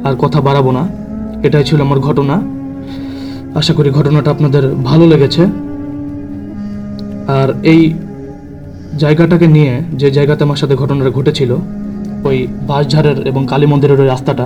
আর 0.03 0.15
কথা 0.19 0.41
বাড়াবো 0.41 0.71
না। 0.71 0.87
এটাই 1.43 1.63
ছিল 1.63 1.81
আমার 1.81 1.99
ঘটনা। 1.99 2.41
আশা 3.55 3.73
করি 3.73 3.89
ঘটনাটা 3.89 4.31
আপনাদের 4.31 4.63
ভালো 4.83 5.07
লেগেছে। 5.07 5.43
আর 7.39 7.49
এই 7.63 7.93
জায়গাটাকে 9.03 9.47
নিয়ে 9.55 9.73
যে 10.01 10.07
জায়গাতে 10.17 10.41
আমার 10.47 10.59
সাথে 10.61 10.75
ঘটনাটা 10.81 11.11
ঘটেছিল, 11.17 11.51
ওই 12.27 12.37
বাঁশঝাড়ের 12.69 13.17
এবং 13.31 13.41
কালী 13.51 13.65
মন্দিরের 13.71 13.99
ওই 14.03 14.07
রাস্তাটা, 14.13 14.45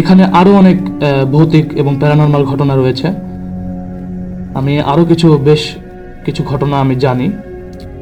এখানে 0.00 0.22
আরও 0.40 0.52
অনেক 0.62 0.78
ভৌতিক 1.34 1.66
এবং 1.80 1.92
প্যারানর্মাল 2.00 2.42
ঘটনা 2.52 2.74
রয়েছে। 2.74 3.08
আমি 4.58 4.72
আরও 4.92 5.04
কিছু, 5.10 5.26
বেশ 5.48 5.62
কিছু 6.26 6.40
ঘটনা 6.50 6.76
আমি 6.84 6.94
জানি। 7.04 7.28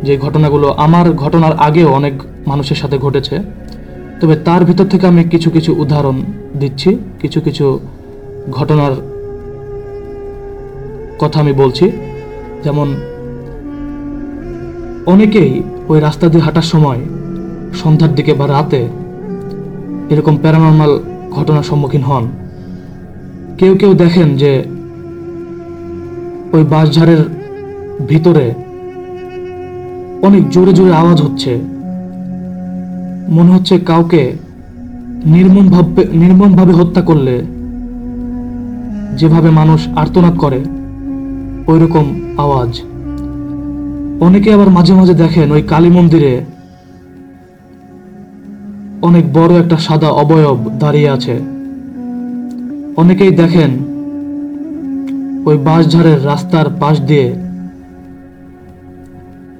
যে 0.06 0.12
ঘটনাগুলো 0.24 0.66
আমার 0.86 1.06
ঘটনার 1.22 1.54
আগেও 1.66 1.88
অনেক 1.98 2.14
মানুষের 2.50 2.78
সাথে 2.82 2.96
ঘটেছে। 3.04 3.36
তবে 4.20 4.34
তার 4.46 4.62
ভিতর 4.68 4.86
থেকে 4.92 5.04
আমি 5.12 5.22
কিছু 5.34 5.48
কিছু 5.56 5.70
উদাহরণ 5.82 6.16
দিচ্ছি, 6.60 6.90
কিছু 7.22 7.38
কিছু 7.46 7.66
ঘটনার 8.58 8.94
কথা 11.22 11.36
আমি 11.44 11.52
বলছি। 11.62 11.86
যেমন 12.64 12.88
অনেকেই 15.06 15.62
ওই 15.88 16.00
রাস্তা 16.00 16.28
দিয়ে 16.28 16.42
হাঁটার 16.42 16.62
সময় 16.62 17.00
সন্ধ্যার 17.74 18.14
দিকে 18.14 18.34
বা 18.34 18.46
রাতে 18.46 18.88
এরকম 20.10 20.36
প্যারানর্মাল 20.36 21.00
ঘটনার 21.30 21.62
সম্মুখীন 21.62 22.02
হন। 22.02 22.28
কেউ 23.58 23.74
কেউ 23.74 23.94
দেখেন 23.94 24.36
যে 24.36 24.64
ওই 26.52 26.64
বাঁশঝাড়ের 26.64 27.18
ভিতরে 28.08 28.54
অনেক 30.22 30.50
জোরে 30.50 30.72
জোরে 30.72 30.92
আওয়াজ 30.92 31.22
হচ্ছে। 31.22 31.52
মনে 33.28 33.50
হচ্ছে 33.54 33.78
কাউকে 33.78 34.32
নির্মমভাবে 35.24 36.04
নির্মমভাবে 36.12 36.72
হত্যা 36.72 37.02
করলে 37.02 37.44
যেভাবে 39.16 39.50
মানুষ 39.50 39.88
আর্তনাদ 39.96 40.38
করে 40.38 40.60
ওই 41.66 41.78
রকম 41.78 42.20
আওয়াজ। 42.38 42.82
অনেকে 44.26 44.48
আবার 44.52 44.70
মাঝে 44.70 44.94
মাঝে 44.94 45.14
দেখেন 45.14 45.48
ওই 45.52 45.62
কালী 45.62 45.90
মন্দিরে 45.90 46.32
অনেক 49.02 49.24
বড় 49.32 49.52
একটা 49.60 49.76
সাদা 49.76 50.10
অবয়ব 50.22 50.58
দাঁড়িয়ে 50.78 51.08
আছে। 51.10 51.34
অনেকেই 52.96 53.30
দেখেন 53.30 53.70
ওই 55.46 55.56
বাঁশঝাড়ের 55.58 56.18
রাস্তার 56.24 56.66
পাশ 56.80 56.96
দিয়ে 57.00 57.28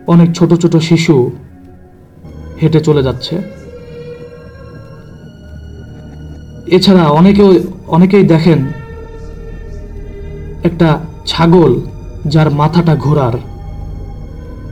অনেক 0.06 0.28
ছোট 0.32 0.50
ছোট 0.54 0.76
শিশু 0.76 1.16
হেঁটে 2.62 2.80
চলে 2.80 3.02
যাচ্ছে। 3.02 3.34
এছাড়া 6.66 7.04
অনেকেও, 7.20 7.50
অনেকেই 7.86 8.24
দেখেন 8.24 8.60
একটা 10.62 10.88
ছাগল 11.26 11.72
যার 12.26 12.48
মাথাটা 12.50 12.94
ঘোরার। 12.96 13.36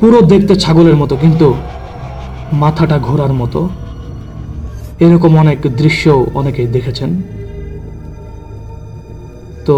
পুরো 0.03 0.21
দেখতে 0.33 0.55
ছাগলের 0.65 0.97
মতো, 0.97 1.15
কিন্তু 1.17 1.49
মাথাটা 2.63 2.97
ঘোরার 2.99 3.33
মতো। 3.41 3.61
এরকম 5.05 5.33
অনেক 5.43 5.59
দৃশ্য 5.81 6.05
অনেকেই 6.41 6.69
দেখেছেন। 6.77 7.11
তো 9.67 9.77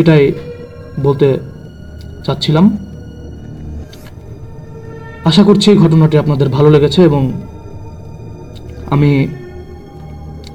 এটাই 0.00 0.24
বলতে 1.06 1.28
চাচ্ছিলাম। 2.24 2.64
আশা 5.24 5.42
করছি 5.48 5.66
এই 5.70 5.78
ঘটনাটি 5.82 6.16
আপনাদের 6.18 6.48
ভালো 6.56 6.68
লেগেছে 6.70 7.00
এবং 7.08 7.22
আমি 8.94 9.10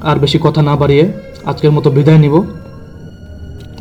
আর 0.10 0.18
বেশি 0.24 0.38
কথা 0.46 0.62
না 0.70 0.74
বাড়িয়ে 0.82 1.06
আজকের 1.50 1.72
মতো 1.72 1.90
বিদায় 1.98 2.22
নিব। 2.24 2.36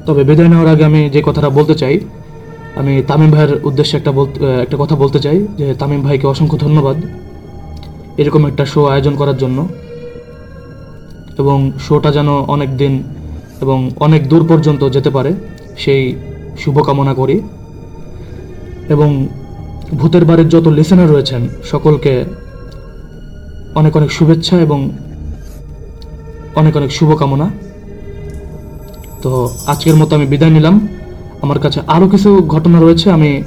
তবে 0.07 0.23
বিদায় 0.29 0.51
নেওয়ার 0.53 0.69
আগে 0.75 0.85
আমি 0.91 1.01
যে 1.15 1.21
কথাটা 1.29 1.49
বলতে 1.51 1.75
চাই 1.83 1.97
আমি 2.81 3.03
তামিম 3.09 3.31
ভাইয়ের 3.31 3.53
উদ্দেশ্যে 3.69 3.95
একটা 3.97 4.13
বলতে 4.13 4.39
একটা 4.65 4.77
কথা 4.83 4.95
বলতে 4.97 5.19
চাই, 5.19 5.47
যে 5.59 5.75
তামিম 5.75 6.03
ভাইকে 6.03 6.27
অসংখ্য 6.27 6.57
ধন্যবাদ 6.59 6.97
এরকম 8.21 8.43
একটা 8.47 8.65
শো 8.73 8.81
আয়োজন 8.87 9.15
করার 9.17 9.37
জন্য। 9.37 9.69
এবং 11.39 11.73
শোটা 11.81 12.11
যেন 12.13 12.29
অনেক 12.55 12.77
দিন 12.77 13.03
এবং 13.61 13.91
অনেক 14.07 14.29
দূর 14.29 14.43
পর্যন্ত 14.49 14.83
যেতে 14.89 15.11
পারে, 15.11 15.31
সেই 15.77 16.03
শুভকামনা 16.59 17.15
করি। 17.15 17.37
এবং 18.89 19.27
ভূতের 19.93 20.25
বাড়ির 20.25 20.49
যত 20.49 20.67
লিসেনার 20.69 21.11
রয়েছেন, 21.11 21.49
সকলকে 21.65 22.25
অনেক 23.75 23.97
অনেক 23.97 24.11
শুভেচ্ছা 24.11 24.57
এবং 24.61 24.79
অনেক 26.55 26.77
অনেক 26.77 26.91
শুভকামনা। 26.91 27.47
তো 29.23 29.31
আজকের 29.67 29.97
মতো 29.97 30.13
আমি 30.17 30.27
বিদায় 30.27 30.51
নিলাম। 30.51 30.89
আমার 31.43 31.59
কাছে 31.59 31.81
আরও 31.87 32.09
কিছু 32.09 32.37
ঘটনা 32.37 32.81
রয়েছে, 32.81 33.11
আমি 33.11 33.43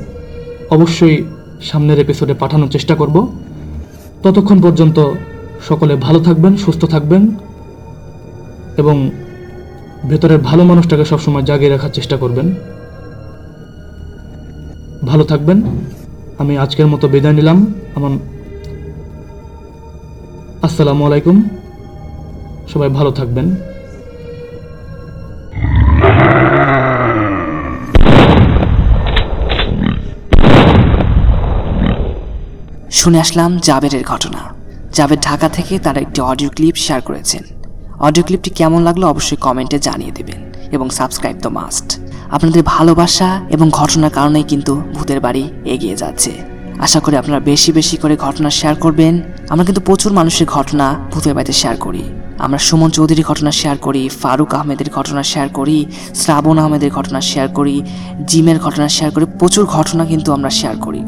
অবশ্যই 0.70 1.24
সামনের 1.62 2.00
এপিসোডে 2.00 2.34
পাঠানোর 2.34 2.70
চেষ্টা 2.70 2.96
করব। 2.96 3.28
ততক্ষণ 4.24 4.62
পর্যন্ত 4.62 5.00
সকলে 5.68 5.96
ভালো 5.96 6.20
থাকবেন, 6.20 6.58
সুস্থ 6.58 6.86
থাকবেন 6.86 7.32
এবং 8.78 9.12
ভেতরের 10.10 10.38
ভালো 10.38 10.64
মানুষটাকে 10.64 11.06
সবসময় 11.06 11.44
জাগিয়ে 11.44 11.70
রাখার 11.70 11.90
চেষ্টা 11.90 12.18
করবেন। 12.18 12.54
ভালো 15.06 15.24
থাকবেন। 15.24 15.62
আমি 16.38 16.58
আজকের 16.58 16.88
মতো 16.88 17.08
বিদায় 17.08 17.34
নিলাম। 17.34 17.74
আমার 17.96 18.12
আসসালামু 20.62 21.06
আলাইকুম। 21.06 21.50
সবাই 22.74 22.90
ভালো 22.90 23.12
থাকবেন। 23.12 23.56
শুনে 33.00 33.20
আসলাম 33.20 33.52
জাবেরের 33.68 34.04
ঘটনা। 34.04 34.42
জাবের 34.98 35.20
ঢাকা 35.20 35.50
থেকে 35.50 35.74
তার 35.80 35.98
একটি 35.98 36.20
অডিও 36.22 36.50
ক্লিপ 36.50 36.76
শেয়ার 36.86 37.02
করেছেন। 37.02 37.44
অডিও 38.00 38.24
ক্লিপটি 38.24 38.50
কেমন 38.50 38.80
লাগল 38.88 39.04
অবশ্যই 39.04 39.40
কমেন্টে 39.46 39.80
জানিয়ে 39.80 40.12
দেবেন 40.12 40.40
এবং 40.72 40.90
সাবস্ক্রাইব 40.90 41.38
দ্য 41.42 41.48
মাস্ট। 41.48 41.88
আপনাদের 42.32 42.62
ভালোবাসা 42.64 43.30
এবং 43.50 43.68
ঘটনার 43.70 44.10
কারণেই 44.10 44.44
কিন্তু 44.44 44.74
ভূতের 44.96 45.20
বাড়ি 45.20 45.44
এগিয়ে 45.66 45.96
যাচ্ছে। 45.96 46.32
আশা 46.80 47.00
করি 47.00 47.16
আপনারা 47.18 47.40
বেশি 47.40 47.72
বেশি 47.72 47.96
করে 47.98 48.16
ঘটনা 48.18 48.50
শেয়ার 48.50 48.76
করবেন। 48.76 49.14
আমরা 49.50 49.64
কিন্তু 49.66 49.82
প্রচুর 49.82 50.12
মানুষের 50.14 50.48
ঘটনা 50.48 50.86
ভূতের 51.12 51.34
বাড়িতে 51.34 51.54
শেয়ার 51.54 51.78
করি। 51.78 52.04
আমরা 52.46 52.60
সুমন 52.68 52.90
চৌধুরীর 52.90 53.26
ঘটনা 53.26 53.52
শেয়ার 53.52 53.78
করি, 53.78 54.10
ফারুক 54.22 54.52
আহমেদের 54.56 54.90
ঘটনা 54.90 55.24
শেয়ার 55.24 55.50
করি, 55.50 55.86
শ্রাবণ 56.16 56.58
আহমেদের 56.58 56.92
ঘটনা 56.92 57.22
শেয়ার 57.22 57.48
করি, 57.48 57.76
জিমের 58.28 58.60
ঘটনা 58.60 58.88
শেয়ার 58.88 59.12
করি, 59.12 59.26
প্রচুর 59.40 59.66
ঘটনা 59.66 60.04
কিন্তু 60.06 60.30
আমরা 60.34 60.50
শেয়ার 60.50 60.78
করি। 60.78 61.02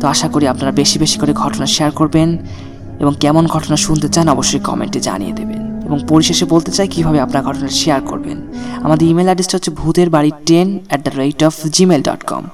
তো 0.00 0.04
আশা 0.12 0.28
করি 0.34 0.44
আপনারা 0.52 0.72
বেশি 0.80 0.96
বেশি 1.04 1.16
করে 1.22 1.32
ঘটনা 1.42 1.66
শেয়ার 1.76 1.90
করবেন 2.00 2.28
এবং 3.02 3.12
কেমন 3.22 3.44
ঘটনা 3.54 3.76
শুনতে 3.86 4.08
চান 4.14 4.26
অবশ্যই 4.34 4.62
কমেন্টে 4.68 5.00
জানিয়ে 5.08 5.34
দেবেন। 5.40 5.62
এবং 5.86 5.98
পরিশেষে 6.10 6.44
বলতে 6.54 6.70
চাই, 6.76 6.88
কীভাবে 6.94 7.18
আপনার 7.26 7.42
ঘটনা 7.48 7.68
শেয়ার 7.82 8.00
করবেন? 8.10 8.38
আমাদের 8.84 9.04
ইমেল 9.12 9.28
অ্যাড্রেসটা 9.28 9.54
হচ্ছে 9.58 9.72
ভূতের 9.80 10.08
বাড়ি 10.14 10.30
ten 10.48 10.68
at 10.88 11.00
the 11.06 11.12
rate 11.20 11.40
of 11.48 11.54
Gmail 11.76 12.02
dot 12.08 12.22
com 12.30 12.44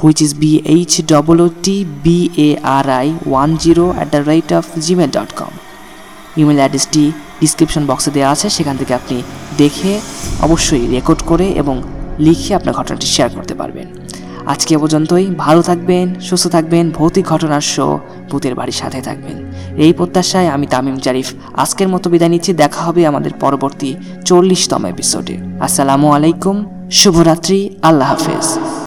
which 0.00 0.18
is 0.26 0.32
B 0.42 0.52
H 0.74 0.92
double 1.12 1.38
O 1.46 1.48
T 1.64 1.76
B 2.04 2.18
A 2.48 2.50
R 2.76 2.86
I 3.00 3.06
one 3.30 3.50
zero 3.64 3.84
at 3.96 4.08
the 4.14 4.20
rate 4.30 4.48
of 4.58 4.64
Gmail 4.84 5.10
dot 5.16 5.30
com 5.40 5.52
email 6.40 6.58
অ্যাড্রেসটি 6.62 7.04
description 7.42 7.82
বক্সে 7.90 8.10
দেওয়া 8.16 8.30
আছে, 8.34 8.46
সেখান 8.56 8.74
থেকে 8.80 8.92
আপনি 9.00 9.16
দেখে 9.62 9.92
অবশ্যই 10.46 10.84
রেকর্ড 10.96 11.20
করে 11.30 11.46
এবং 11.62 11.74
লিখে 12.26 12.50
আপনার 12.58 12.74
ঘটনাটি 12.78 13.06
শেয়ার 13.14 13.30
করতে 13.36 13.54
পারবেন। 13.60 13.86
আজকে 14.46 14.78
পর্যন্তই। 14.78 15.26
ভালো 15.38 15.62
থাকবেন, 15.62 16.14
সুস্থ 16.20 16.46
থাকবেন, 16.46 16.90
ভৌতিক 16.90 17.24
ঘটনার 17.26 17.60
শো 17.60 18.00
ভূতের 18.30 18.54
বাড়ির 18.54 18.72
সাথে 18.72 19.00
থাকবেন। 19.02 19.36
এই 19.76 19.92
প্রত্যাশায় 19.92 20.48
আমি 20.48 20.66
তামিম 20.66 20.96
জারিফ 20.96 21.28
আজকের 21.54 21.88
মতো 21.88 22.10
বিদায় 22.10 22.30
নিচ্ছি। 22.30 22.52
দেখা 22.52 22.80
হবে 22.82 23.06
আমাদের 23.06 23.32
পরবর্তী 23.40 23.94
চল্লিশতম 24.24 24.84
এপিসোডে 24.84 25.36
আসসালামু 25.60 26.06
আলাইকুম, 26.12 26.86
শুভরাত্রি, 26.90 27.78
আল্লাহ 27.82 28.08
হাফেজ। 28.08 28.74